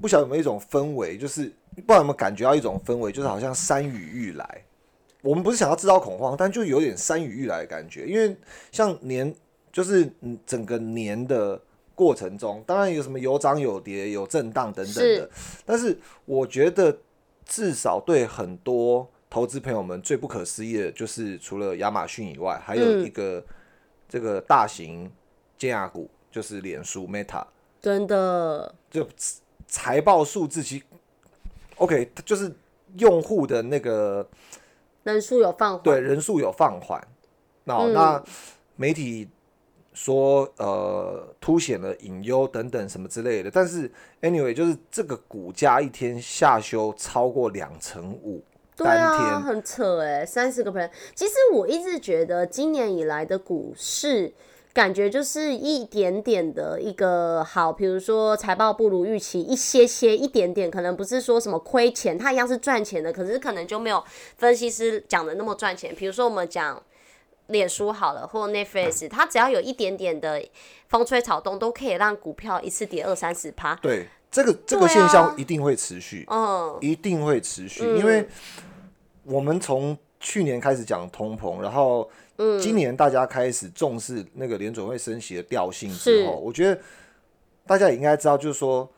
[0.00, 1.52] 不晓得有没有一种氛围，就是。
[1.80, 4.64] 不知道有没有感觉到一种氛围，就是好像山雨欲来。
[5.22, 8.06] 我们不是想要制造恐慌，但就有点山雨欲来的感觉。
[8.06, 8.36] 因为
[8.70, 9.34] 像年，
[9.72, 11.58] 就是嗯，整个年的
[11.94, 15.30] 过程中，当然有什么有涨有跌、有震荡等等的。
[15.64, 16.94] 但是我觉得，
[17.46, 23.42] 至少对很多投资朋友们最不可思议的，就是除了亚马逊以外，还有一个
[24.06, 25.10] 这个大型
[25.56, 27.42] 尖牙股，就是脸书 Meta。
[27.80, 29.08] 真的，就
[29.66, 30.84] 财报数字其实。
[31.76, 32.52] OK，就是
[32.98, 34.26] 用户的那个
[35.02, 37.02] 人数有放缓，对人数有放缓。
[37.64, 38.24] 那那
[38.76, 39.28] 媒体
[39.92, 43.90] 说呃凸显了隐忧等等什么之类的，但是
[44.22, 48.42] anyway 就是这个股价一天下修超过两成五，
[48.76, 50.90] 对啊，很扯哎，三十个 percent。
[51.14, 54.32] 其实我一直觉得今年以来的股市
[54.74, 64.02] 感觉就是一点点的一个好，比如说财报不如预期一些些一点点，可能不是说什么亏钱，它一样是赚钱的，可是可能就没有
[64.36, 65.94] 分析师讲的那么赚钱。
[65.94, 66.82] 比如说我们讲
[67.46, 70.44] 脸书好了，或 Netflix，它只要有一点点的
[70.88, 73.76] 风吹草动，都可以让股票一次跌二三十趴。
[73.76, 78.26] 对，这个这个现象一定会持续，嗯，一定会持续，因为
[79.22, 82.60] 我们从去年开始讲通膨，然后嗯。
[82.60, 86.80] 今年大家开始重视那个联准会升息的调性之后，我觉得
[87.66, 88.90] 大家也应该知道，就是说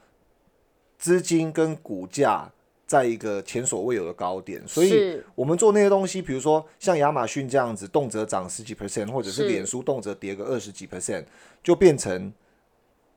[0.99, 2.51] 资金跟股价
[2.87, 9.49] 在一个前所未有的高点，所以我们做那些东西，比如说像亚马逊这样子，动辄涨十几 percent，或者是是。
[9.49, 11.25] 脸书动辄跌个二十几 percent，
[11.63, 12.33] 就变成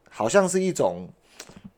[0.10, 1.08] 好像是一种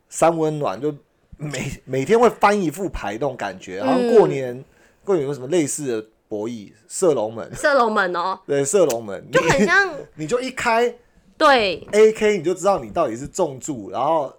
[0.07, 0.95] 三温暖，就
[1.35, 4.63] 每每天会翻一副牌那种感觉，好像过年、
[5.03, 10.95] 过年有什么类似的博弈，射龙门，射龙门哦，对，射龙门，就很像你 就一开
[11.37, 14.33] 对，A K，你就知道你到底是重注，然后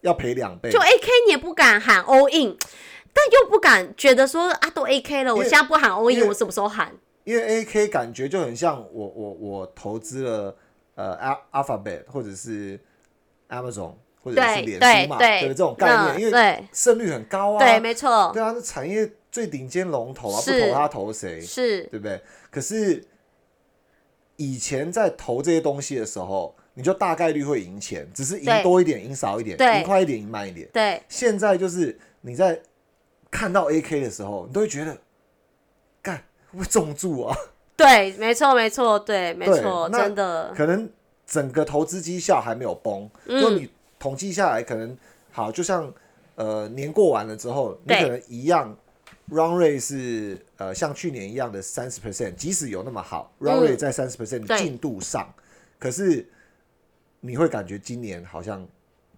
[0.00, 0.70] 要赔两倍。
[0.70, 2.56] 就，A K 你也不敢喊 all in，
[3.12, 6.90] 但又不敢觉得说啊都 A K 了，我现在不喊 all in，我什么时候喊？
[7.24, 10.56] 因为 A K 感觉就很像我我我投资了
[10.94, 12.80] 呃 Al Alphabet 或者是
[13.50, 21.38] Amazon 或者是对脸对书嘛，对这种概念，因为胜率很高啊，对，没错，对啊，那产业最顶尖龙头啊，不是投他投谁？
[21.42, 22.18] 是对不对？
[22.50, 23.04] 可是
[24.36, 30.66] 以前在投这些东西的时候，你就大概率会赢钱，只是赢多一点，赢少一点，对赢快一点，赢慢一点。
[30.72, 32.58] 对，现在就是你在
[33.30, 34.96] 看到 AK 的时候，你都会觉得，
[36.00, 36.24] 干
[36.56, 37.36] 会中注啊？
[37.76, 40.88] 对，没错，没错，对，没对错，那真的，可能
[41.26, 43.68] 整个投资绩效还没有崩，嗯就你
[43.98, 44.96] 统计下来，可能
[45.30, 45.92] 好，就像
[46.36, 48.74] 呃年过完了之后，你可能一样
[49.28, 55.32] run rate 是呃像去年一样的三十 percent，即使有那么好，run rate 在三十 percent 进度上，
[55.78, 56.26] 可是
[57.20, 58.66] 你会感觉今年好像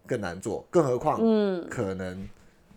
[0.06, 2.28] 更难做，更何况嗯，可能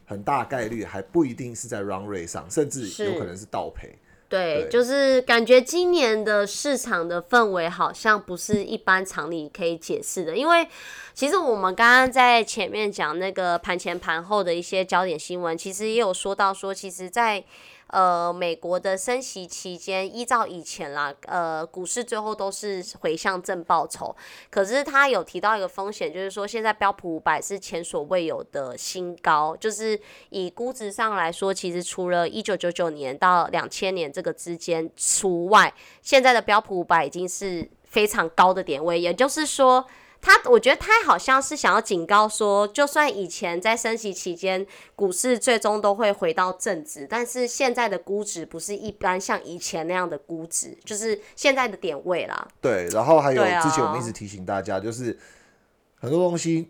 [0.05, 3.95] 很大概率还不一定是在 run rate 上，甚至有可能是倒赔。
[4.31, 4.69] 对，对。
[4.69, 10.67] 就是感觉今年的市场的氛围好像不是一般常理可以解释的，因为
[11.13, 17.43] 其实我们刚刚在前面讲那个盘前盘后的一些焦点新闻，其实也有说到说，其实在
[17.91, 24.15] 呃美国的升息期间，依照以前啦，呃股市最后都是回向正报酬，
[24.49, 39.85] 可是他有提到一个风险，就是说现在标普五百是前所未有的新高，就是以估值上来说，其实除了一九九九年到两千年这个之间除外，现在的标普五百已经是非常高的点位，也就是说。
[40.21, 44.65] 他我觉得他好像是想要警告说，就算以前在升息期间，
[44.95, 52.47] 股市最终都会回到正值，但是现在的估值不是一般像以前那样的估值，就是现在的点位啦。
[52.61, 55.17] 对，然后还有之前我们一直提醒大家，就是
[55.99, 56.69] 很多东西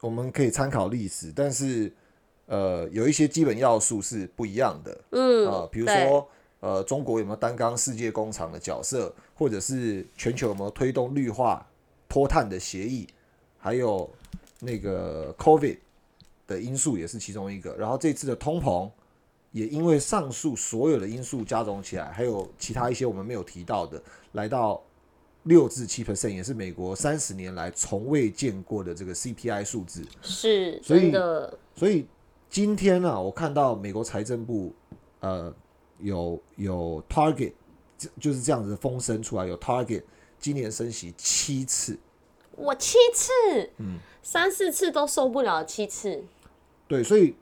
[0.00, 1.92] 我们可以参考历史，但是
[2.46, 4.98] 呃有一些基本要素是不一样的。
[5.10, 6.28] 嗯，呃，比如对说
[6.60, 11.66] 呃中国有没有担纲世界工厂的角色，或者是全球有没有推动绿化
[12.08, 13.06] 脱碳的协议，
[13.58, 14.08] 还有
[14.60, 15.78] 那个 COVID
[16.46, 17.74] 的因素也是其中一个。
[17.76, 18.90] 然后这次的通膨。
[19.50, 24.00] 也因为上述所有的因素加总起来，还有其他一些我们没有提到的，
[24.32, 24.80] 来到
[25.44, 30.04] 六至七 percent，也是美国三十年来从未见过的这个 CPI 数字。
[30.20, 32.06] 是所以的，所以
[32.50, 34.70] 今天呢、我看到美国财政部
[35.20, 35.52] 呃
[35.98, 37.54] 有有 target，
[37.96, 40.02] 就就是这样子的风声出来，有 target
[40.38, 41.98] 今年升息七次。
[42.52, 43.30] 我七次，
[43.76, 46.24] 嗯，三四次都受不了，七次，
[46.88, 47.36] 对，所以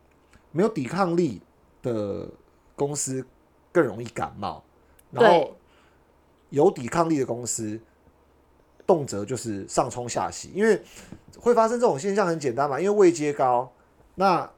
[0.53, 1.40] 没有抵抗力
[1.82, 2.28] 的
[2.74, 3.24] 公司
[3.72, 4.62] 更容易感冒，
[5.11, 5.57] 然后
[6.51, 7.80] 有抵抗力的公司
[8.86, 10.82] 动辄就是上冲下洗，因为
[11.38, 13.72] 会发生这种现象很简单嘛，因为位阶高，
[14.16, 14.51] 那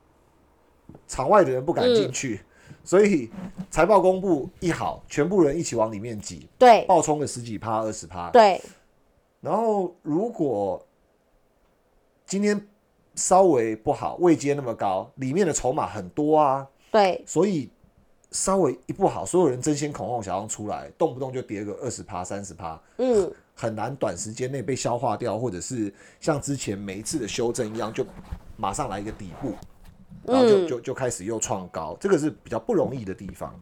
[1.06, 2.40] 场外的人不敢进去，
[2.84, 3.30] 所以
[3.70, 6.84] 财报公布一好，全部人一起往里面挤，对。
[6.86, 8.60] 爆冲个十几趴、二十趴，对。
[9.40, 10.84] 然后如果
[12.26, 12.60] 今天
[13.14, 17.22] 稍微不好，位阶那么高，里面的筹码很多啊，对。
[17.26, 17.70] 所以
[18.30, 28.04] 稍微一不好，所有人争先恐后想要出来，动不动就跌个二十趴、三十趴，嗯，很难短时间内被消化掉，或者是像之前每一次的修正一样，就
[28.56, 29.52] 马上来一个底部，
[30.28, 33.58] 然后就嗯就就开始又创高，这个是比较不容易的地方。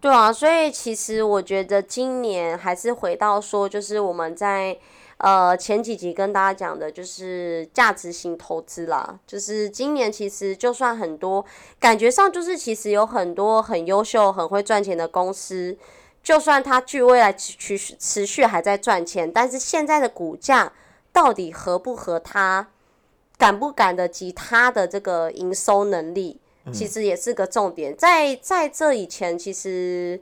[0.00, 4.78] 对啊，所以其实我觉得今年还是回到说，就是我们在
[5.16, 9.18] 呃前几集跟大家讲的，就是价值型投资啦。
[9.26, 11.44] 就是今年其实就算很多，
[11.80, 15.76] 感觉上就是其实有很多很优秀、很会赚钱的公司，
[16.22, 20.72] 就算它据未来持续持续还在赚钱，但是现在的股价
[21.12, 22.68] 到底合不合它，
[23.38, 26.40] 赶不赶得及他的这个营收能力，
[26.72, 27.96] 其实也是个重点。
[27.96, 30.20] 在在这以前，其实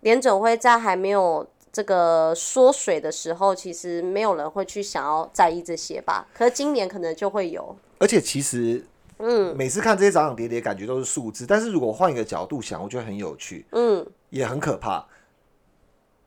[0.00, 6.28] 联准会在还没有这个缩水的时候，其实没有人会去想要在意这些吧。
[6.34, 7.74] 可是今年可能就会有。
[7.98, 8.84] 而且其实，
[9.16, 15.06] 嗯，每次看这些涨涨跌跌，感觉都是数字，但是如果换一个角度想，我觉得很有趣，嗯，也很可怕。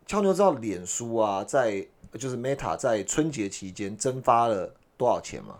[0.07, 1.85] 俏妞知道脸书啊，在
[2.19, 5.59] 就是 Meta 在春节期间蒸发了多少钱吗？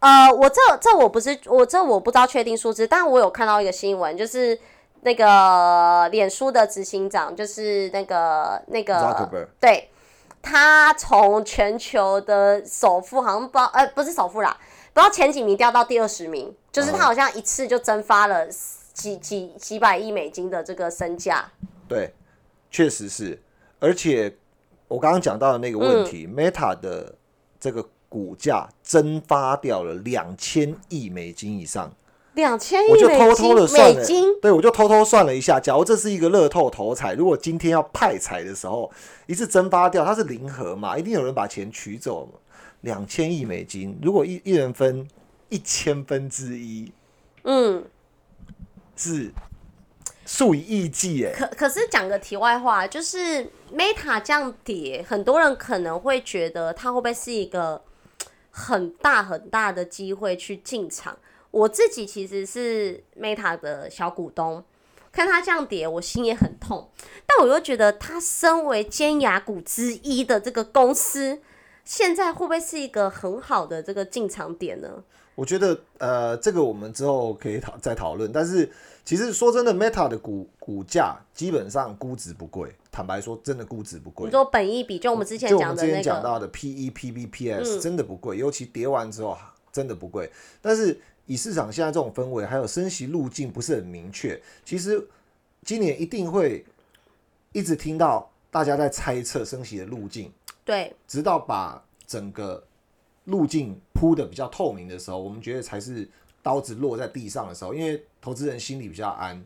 [0.00, 4.58] 呃，我这这我不是我这我不知道确定数字，但我有看到一个新闻，就是
[5.02, 9.90] 那个脸书的执行长，就是那个那个对，
[10.40, 14.56] 他从全球的首富好像不知道，呃，不是首富啦，
[14.94, 18.46] 不知道前几名掉到第二十名，就是他好像一次就蒸发了
[18.92, 21.50] 几几几百亿美金的这个身价。
[21.86, 22.14] 对，
[22.70, 23.38] 确实是。
[23.78, 24.34] 而且
[24.88, 27.14] 我刚刚讲到的那个问题，Meta 的
[27.58, 31.90] 这个股价蒸发掉了两千亿美金以上，
[32.34, 34.24] 两千亿我就偷偷的算了，金？
[34.42, 38.90] 对我就偷偷算了一下，假如这是一个乐透头彩，如果今天要派彩的时候
[39.26, 42.32] 一次蒸发掉，它是零和嘛，一定有人把钱取走嘛，
[42.82, 45.08] 两千亿美金，如果一一人分
[45.48, 46.92] 一千分之一，
[47.44, 47.84] 嗯，
[48.94, 49.30] 是。
[50.26, 53.44] 数以亿计哎，可可是讲个题外话，就是
[53.74, 57.82] Meta 这样跌，很多人可能会觉得它会不会是一个
[58.50, 61.18] 很大很大的机会去进场？
[61.50, 64.62] 我自己其实是 Meta 的小股东，
[65.10, 66.90] 看它这样跌，我心也很痛。
[67.26, 71.40] 但我又觉得它身为尖牙股之一的这个公司，
[71.84, 75.02] 现在会不会是一个很好的这个进场点呢？
[75.34, 78.70] 我觉得呃，这个我们之后可以讨再讨论，但是。
[79.10, 82.72] 其实说真的，Meta 的股股价基本上估值不贵。
[82.92, 84.26] 坦白说，真的估值不贵。
[84.26, 89.36] 你说本一比，就我们之前讲的之前讲到的 P E P B P S 真的不贵，尤其跌完之后
[89.72, 90.30] 真的不贵。
[90.62, 90.96] 但是
[91.26, 95.04] 以市场现在这种氛围，还有升息路径不是很明确，其实
[95.64, 96.64] 今年一定会
[97.50, 100.32] 一直听到大家在猜测升息的路径。
[100.64, 102.62] 对，直到把整个
[103.24, 106.08] 路径铺的比较透明的时候，我们觉得才是。
[106.42, 109.42] 刀子落在地上的时候，因为投资人心里比较安，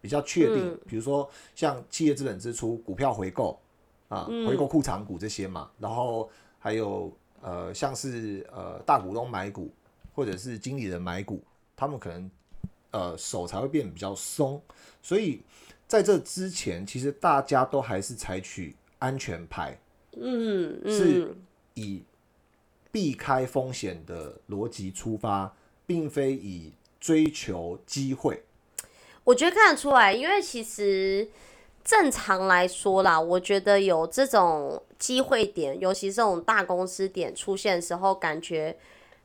[0.00, 0.78] 比较确定。
[0.86, 3.58] 比如说像企业资本支出、股票回购
[4.08, 9.70] 啊、回购库藏股这些嘛，然后还有呃像是呃大股东买股
[10.14, 11.42] 或者是经理人买股，
[11.76, 12.30] 他们可能
[12.90, 14.60] 呃手才会变得比较松。
[15.02, 15.42] 所以
[15.86, 19.78] 在这之前，其实大家都还是采取安全牌，
[20.16, 21.36] 嗯，是
[21.74, 22.02] 以
[22.90, 25.54] 避开风险的逻辑出发。
[25.88, 28.42] 并非以追求机会，
[29.24, 31.26] 我觉得看得出来，因为其实
[31.82, 38.76] 正常来说啦，我觉得有这种机会点，尤其是这种大公司点出现的时候，感觉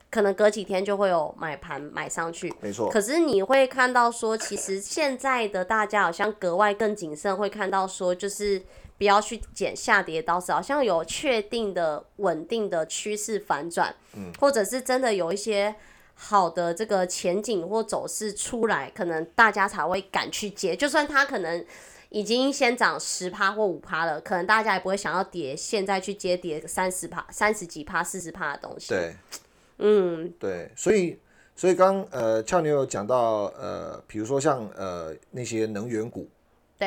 [0.09, 2.53] 可能隔几天就会有买盘买上去。
[2.61, 2.89] 没错。
[2.89, 8.63] 可是你会看到说，其实现在的大家好像格外更谨慎，会看到说，就是
[8.97, 15.75] 不要去捡下跌刀子，好像有确定的稳定的趋势反转，嗯，或者是真的有一些。
[16.15, 20.75] 好的，这个前景或走势出来，可能大家才会敢去接。
[20.75, 21.65] 就算它可能
[22.09, 28.89] 已经先涨十趴或五趴了，可能大家也不会想要跌，现在去接跌三十趴、三十几趴、四十趴的东西。
[28.89, 29.15] 对，
[29.79, 31.19] 嗯，对，所以，
[31.55, 36.29] 所以刚呃，俏妞有讲到呃，比如说像呃那些能源股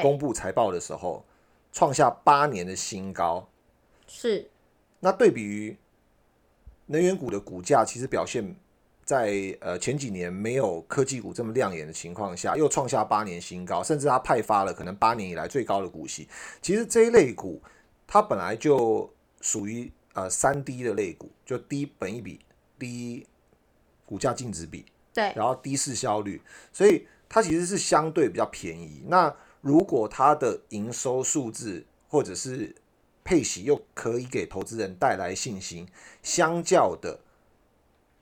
[0.01, 1.23] 公布财报的时候，
[1.73, 3.47] 创下八年的新高，
[4.07, 4.49] 是。
[5.01, 5.77] 那对比于
[6.87, 8.57] 能源股的股价，其实表现。
[9.07, 16.29] 在呃前几年没有科技股这么亮眼的情况下，又创下八年新高，甚至它派发了可能八年以来最高的股息。
[16.61, 17.63] 其实这一类股，
[18.05, 19.09] 它本来就
[19.41, 22.41] 属于呃三低的类股，就低本一比、
[22.81, 23.25] 低
[24.05, 24.85] 股价净值比，
[25.15, 26.43] 对，然后低市销率，
[26.73, 29.05] 所以它其实是相对比较便宜。
[29.07, 32.75] 那如果它的营收数字或者是
[33.23, 35.87] 配息又可以给投资人带来信心，
[36.25, 37.21] 相较的。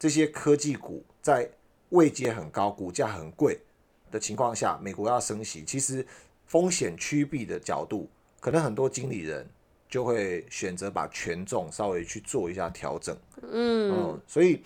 [0.05, 1.49] 这些科技股在
[1.89, 3.59] 位阶很高、股价很贵
[4.11, 6.07] 的情况下，美国要升息，其实
[6.45, 8.07] 风险趋避的角度，
[8.39, 9.49] 可能很多经理人
[9.89, 13.17] 就会选择把权重稍微去做一下调整。
[13.51, 14.63] 嗯，所以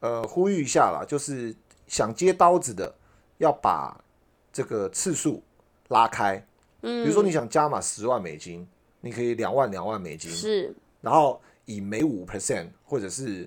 [0.00, 1.54] 呃，呼吁一下啦，就是
[1.86, 2.94] 想接刀子的，
[3.36, 4.02] 要把
[4.50, 5.42] 这个次数
[5.88, 6.42] 拉开。
[6.80, 8.66] 嗯，比如说你想加码十万美金，
[9.02, 13.46] 你可以两万两万美金，是，然后以每五 percent 或者是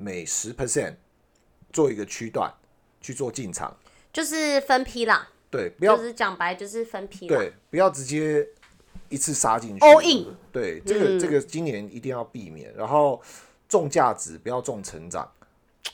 [0.00, 0.94] 每十 percent
[1.70, 2.50] 做一个区段
[3.02, 3.76] 去做进场，
[4.10, 5.28] 就是分批啦。
[5.50, 7.26] 对，不要就是讲白就是分批。
[7.28, 8.46] 对，不要直接
[9.10, 9.80] 一次杀进去。
[9.80, 11.20] All in，对，这个、嗯。
[11.20, 13.20] 这个今年一定要避免，然后
[13.68, 15.30] 重价值不要重成长。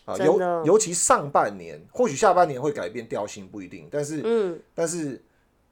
[0.04, 5.20] 啊，尤尤其上半年，或许下半年会改变调性不一定，但是、嗯，但是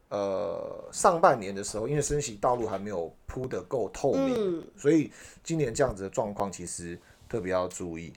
[0.08, 4.64] 呃上半年的时候，因为升息道路还没有铺得够透明，嗯。
[4.76, 5.12] 所以
[5.44, 8.12] 今年这样子的状况其实特别要注意。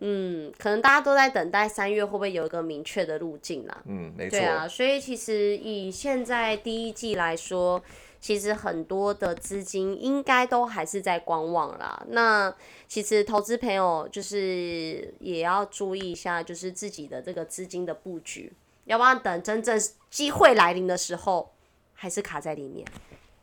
[0.00, 3.82] 嗯，可能大家都在等待三月会不会有一个明确的路径啦。
[3.86, 7.82] 嗯，没错对，啊，所以其实以现在第一季来说，
[8.20, 12.04] 其实很多的资金应该都还是在观望啦。
[12.08, 12.54] 那
[12.88, 18.52] 其实投资朋友就是也要注意一下，就是自己的这个资金的布局，
[18.84, 19.80] 要不然等真正
[20.10, 21.52] 机会来临的时候，
[21.94, 22.86] 还是卡在里面。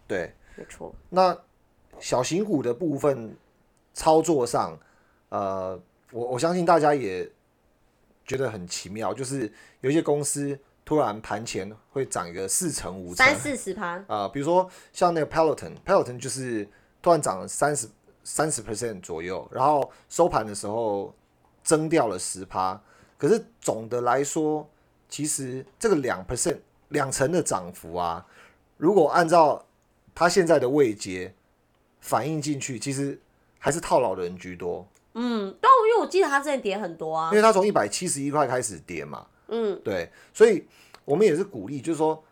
[0.08, 0.34] 对。
[0.60, 1.38] 没错，那
[2.00, 3.38] 小型股的部分
[3.94, 4.76] 操作上，
[5.30, 5.80] 呃，
[6.12, 7.30] 我我相信大家也
[8.26, 9.52] 觉得很奇妙，就是
[9.82, 16.68] 有一些公司突然盘前会涨一个四成五成，三四十趴，啊、比如说像那个 Peloton，Peloton 就是
[17.02, 17.90] 突然涨了三十
[18.24, 21.14] 三十 percent 左右，然后收盘的时候
[21.64, 22.82] 增掉了十趴，
[23.18, 24.70] 可是总的来说，
[25.10, 28.26] 其实这个两 percent 两成的涨幅啊，
[28.78, 29.66] 如果按照
[30.16, 31.34] 它现在的位阶
[32.00, 33.20] 反映进去，其实
[33.60, 34.88] 还是套牢的人居多，
[35.20, 40.64] 嗯，但因为我记得它之前跌很多啊因，为它从一百七十一块开始跌嘛，嗯，对，所以
[41.06, 42.24] 我们也是鼓励，就是说，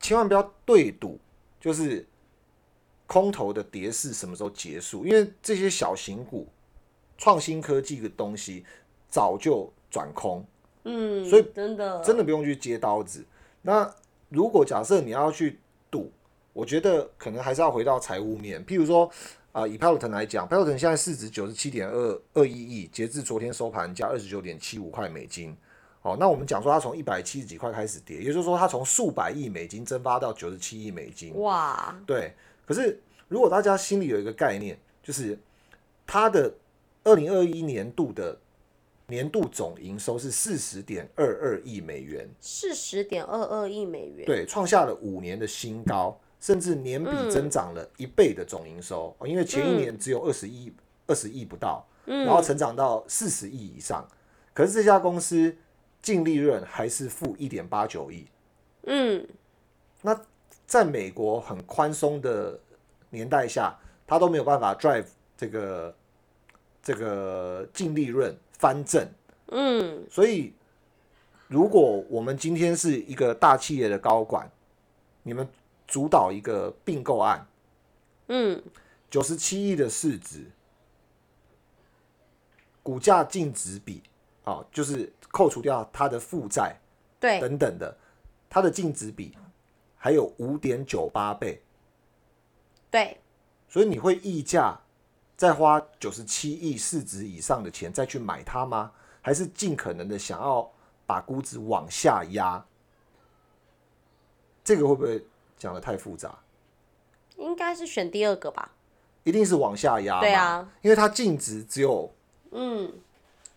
[0.00, 1.20] 千万不要对赌，
[1.60, 2.04] 就是
[3.06, 6.48] 空头的跌势什么时候结束，因为这些小型股、
[7.16, 8.64] 创新科技的东西
[9.08, 10.44] 早就转空，
[10.82, 13.24] 嗯，所以真的真的不用去接刀子。
[13.62, 13.88] 那
[14.30, 15.60] 如果假设你要去
[15.92, 16.10] 赌，
[16.52, 19.08] 我觉得可能还是要回到财务面，譬如说。
[19.56, 25.56] 啊、以 Peloton 来讲，Peloton 现在市值九十七点二二一亿，截至昨天收盘价二十九点七五块美金。
[26.02, 31.34] 哦，那我们讲说它从一百七十几块开始跌，也就是说它从数百亿美金蒸发到九十七亿美金。
[31.40, 32.34] 哇，对，
[32.66, 35.38] 可是如果大家心里有一个概念，就是
[36.06, 36.52] 它的
[37.04, 38.38] 二零二一年度的
[39.06, 49.14] 年度总营收是四十点二二亿美元，四十点二二亿美元，对，创下了五年的新高，甚至年比增长了一倍的总营收。
[49.18, 50.72] 哦因为前一年只有二十亿，
[51.06, 54.06] 二十亿不到，然后成长到四十亿以上。
[54.54, 55.54] 可是这家公司
[56.00, 58.26] 净利润还是负一点八九亿。
[58.84, 59.26] 嗯，
[60.02, 60.18] 那
[60.66, 62.58] 在美国很宽松的
[63.10, 63.76] 年代下，
[64.06, 65.06] 它都没有办法 drive
[65.36, 65.94] 这个
[66.82, 69.06] 这个净利润翻正。
[69.48, 70.52] 嗯，所以，
[71.48, 74.50] 如果我们今天是一个大企业的高管，
[75.22, 75.46] 你们
[75.86, 77.46] 主导一个并购案，
[78.28, 78.62] 嗯，
[79.08, 80.50] 九十七亿的市值，
[82.82, 84.02] 股价净值比，
[84.44, 86.76] 啊，就是扣除掉它的负债
[87.20, 87.96] 对，等等的，
[88.48, 89.36] 它的净值比
[89.96, 91.62] 还有五点九八倍，
[92.90, 93.18] 对，
[93.68, 94.78] 所以你会溢价
[95.36, 98.92] 再花九十七亿市值以上的钱再去买它吗？
[99.20, 100.70] 还是尽可能的想要
[101.04, 102.64] 把估值往下压？
[104.62, 105.24] 这个会不会
[105.58, 106.38] 讲的太复杂？
[107.36, 108.72] 应该是选第二个吧？
[109.24, 112.10] 一定是往下压，对啊，因为它净值只有
[112.52, 112.92] 嗯，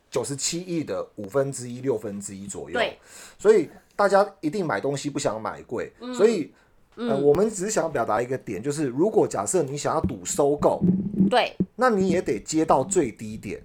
[0.10, 2.98] 九十七亿的五分之一、六分之一左右，对，
[3.38, 6.54] 所以大家一定买东西不想买贵，嗯所以。
[6.96, 10.82] 呃，我们只是想要表达一个点，就是如果假设你想要赌收购，
[11.30, 13.64] 对，那你也得接到最低点，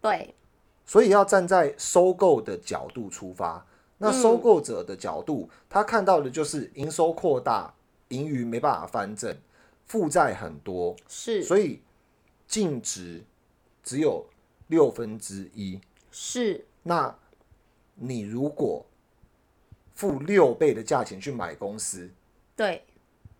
[0.00, 0.34] 对，
[0.84, 3.64] 所以要站在收购的角度出发。
[3.98, 7.74] 那收购者的角度，他看到的就是营收扩大，
[8.08, 9.36] 盈余没办法翻正，
[9.86, 11.42] 负债很多，是。
[11.42, 11.80] 所以
[12.46, 13.24] 净值
[13.82, 14.26] 只有
[14.68, 15.80] 六分之一。
[16.10, 17.16] 是，那
[17.94, 18.84] 你如果
[19.94, 22.10] 付六倍的价钱去买公司，
[22.54, 22.84] 对，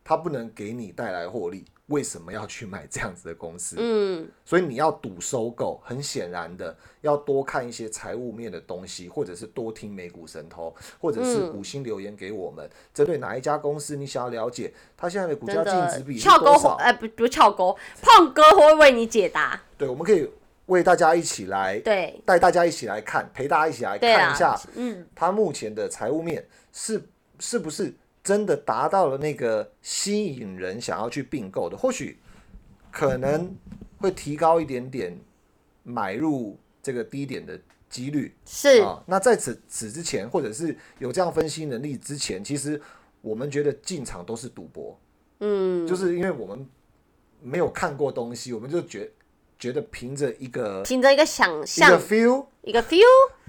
[0.09, 3.74] 它不能给你带来获利，为什么要去买这样子的公司？
[3.76, 16.74] 嗯，所以你要赌收购，很显然的要多看一些财务面的东西，或者是多听美股神偷，或者是五星留言给我们，针对哪一家公司你想要了解它现在的股价净值比是翘钩会，多少？
[16.76, 20.30] 哎，不不翘钩，胖哥会为你解答，对，我们可以
[20.66, 27.02] 为大家一起来对，带大家一起来看，陪大家一起来看一下啊，嗯，他目前的财务面是
[27.40, 27.92] 是不是
[28.27, 31.77] 真的达到了那个吸引人想要去并购的？
[31.77, 32.18] 或许
[32.91, 33.55] 可能
[33.99, 35.16] 会提高一点点
[35.85, 37.57] 买入这个低点的
[37.89, 39.01] 几率是，啊。
[39.07, 42.83] 那在此此之前，或者是有这样分析能力之前，其实
[43.20, 44.99] 我们觉得进场都是赌博，
[45.39, 46.68] 嗯，就是因为我们
[47.41, 49.09] 没有看过东西，我们就觉
[49.57, 53.00] 觉得凭着一个凭着一个想一个象，feel，一个 feel，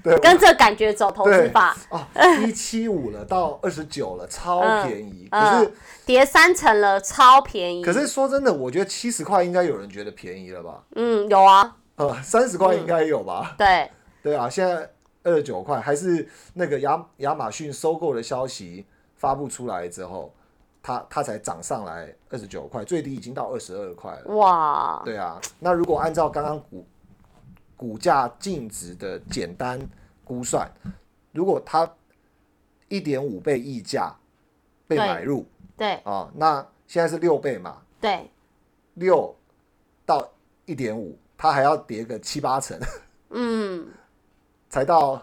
[0.04, 2.06] 对跟着感觉走投资对法，哦，
[2.46, 5.28] 一七五了到二十九了，超嗯便宜。
[5.32, 5.74] 嗯可是
[6.06, 7.84] 跌三成了，超便宜。
[7.84, 10.84] 可是说真的，我觉得七十块应该有人觉得便宜了吧？
[10.96, 13.56] 嗯，有啊，呃，三十块应该也有吧？
[13.58, 13.90] 对，
[14.22, 14.88] 对啊，现在
[15.24, 20.32] 二十九块，还是那个亚亚马逊收购的消息发布出来之后，
[20.84, 24.36] 它它才涨上来二十九块，最低已经到二十二块了。
[24.36, 26.86] 哇，对啊，那如果按照刚刚股
[27.78, 29.80] 股价净值的简单
[30.26, 30.70] 估算，
[31.32, 31.90] 如果它
[32.90, 34.14] 一点五倍溢价
[34.88, 35.46] 被对买入
[35.78, 35.94] 对。
[35.98, 38.30] 啊，那现在是六倍嘛，对，
[38.96, 39.34] 六
[40.06, 40.28] 到
[40.66, 42.80] 一点五，它还要跌个七八成，
[43.30, 43.88] 嗯，
[44.70, 45.22] 才到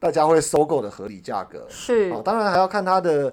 [0.00, 1.66] 大家会收购的合理价格。
[1.68, 2.10] 是。
[2.10, 3.32] 啊，当然还要看它的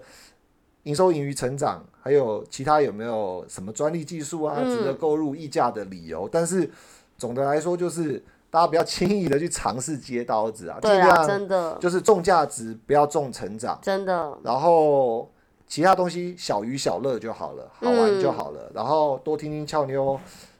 [0.83, 4.69] 营收盈余成长，还有其他有没有什么专利技术啊，嗯。
[4.69, 6.27] 值得购入溢价的理由。
[6.27, 6.69] 但是
[7.17, 11.77] 总的来说，就是大家不要轻易的去尝试接刀子啊，尽对啊，量真的。
[11.79, 15.29] 就是重价值，不要重成长，真的，然后
[15.67, 18.71] 其他东西小娱小乐就好了，好玩就好了。
[18.73, 20.19] 然后多听听俏妞，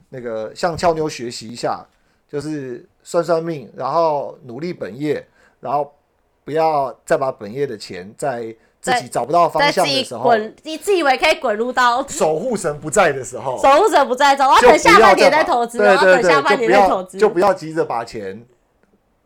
[0.10, 1.84] 那个向俏妞学习一下，
[2.28, 5.28] 就是算算命，然后努力本业，
[5.60, 5.92] 然后
[6.44, 17.18] 不要再把本业的钱在自己找不到方向的时候，滚，你自以为可以滚入到守护神不在的时候，守护神不在中，我要等下半年再投资，我要对对对，等下半就不要年再投资。
[17.18, 18.46] 就不要急着把钱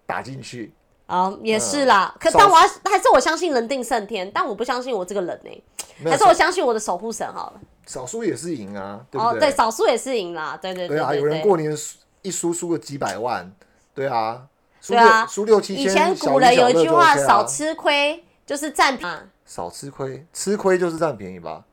[0.05, 0.73] 打进去。
[1.05, 2.15] 啊，也是啦。
[2.19, 7.61] 可少但我要还是我相信人定胜天，但我不相信我这个人呢、还是我相信我的守护神好了。
[7.85, 11.43] 少输也是赢啊，对不哦，对，少输也是赢啦，对对对啊，对有人对。
[11.43, 13.51] 过年输一输输个几百万，
[13.93, 14.43] 对啊，
[14.81, 19.15] 输对啊六输六七千，以前小古人有一句话，少吃亏就是占便宜。
[19.55, 21.63] 少吃亏，吃亏就是占便宜吧？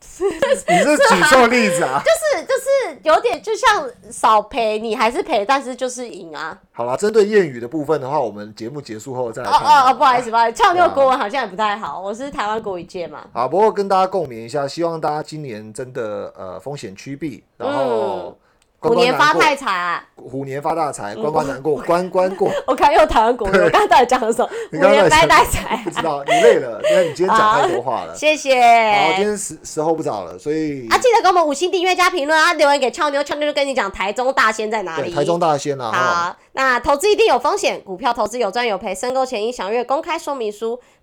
[0.18, 2.00] 你这举错例子啊！
[2.02, 6.58] 就是就是有点就像少赔，你还是赔，但是就是赢啊。
[6.72, 13.26] 好啦，针对谚语的部分的话，我们节目结束后再来哦哦哦，不好意思，不好意思，俏妞对啊国文好像也不太好，我是台湾国语界嘛。
[13.34, 18.34] 啊，不过跟大家共勉一下，希望大家今年真的呃风险趋避，然后关
[18.80, 20.04] 虎年发太财啊！
[20.14, 22.48] 虎年发大财，关关难过 关关过。
[22.64, 24.48] 我看又台湾国语，我刚刚到底讲了什么？
[24.70, 28.14] 虎年发大财不知道你累了， 因为你今天讲太多话了。
[28.14, 28.54] 谢谢。
[28.54, 35.10] 好，今天时时候不早了，所以啊，记得给我们五星订阅加评论啊，留言给俏妞，俏妞就跟你讲台中大仙在哪里。
[35.10, 40.78] 对台中大仙啊，好，那投资一定有风险，股票投资有赚有赔，申购前应详阅公开说明书。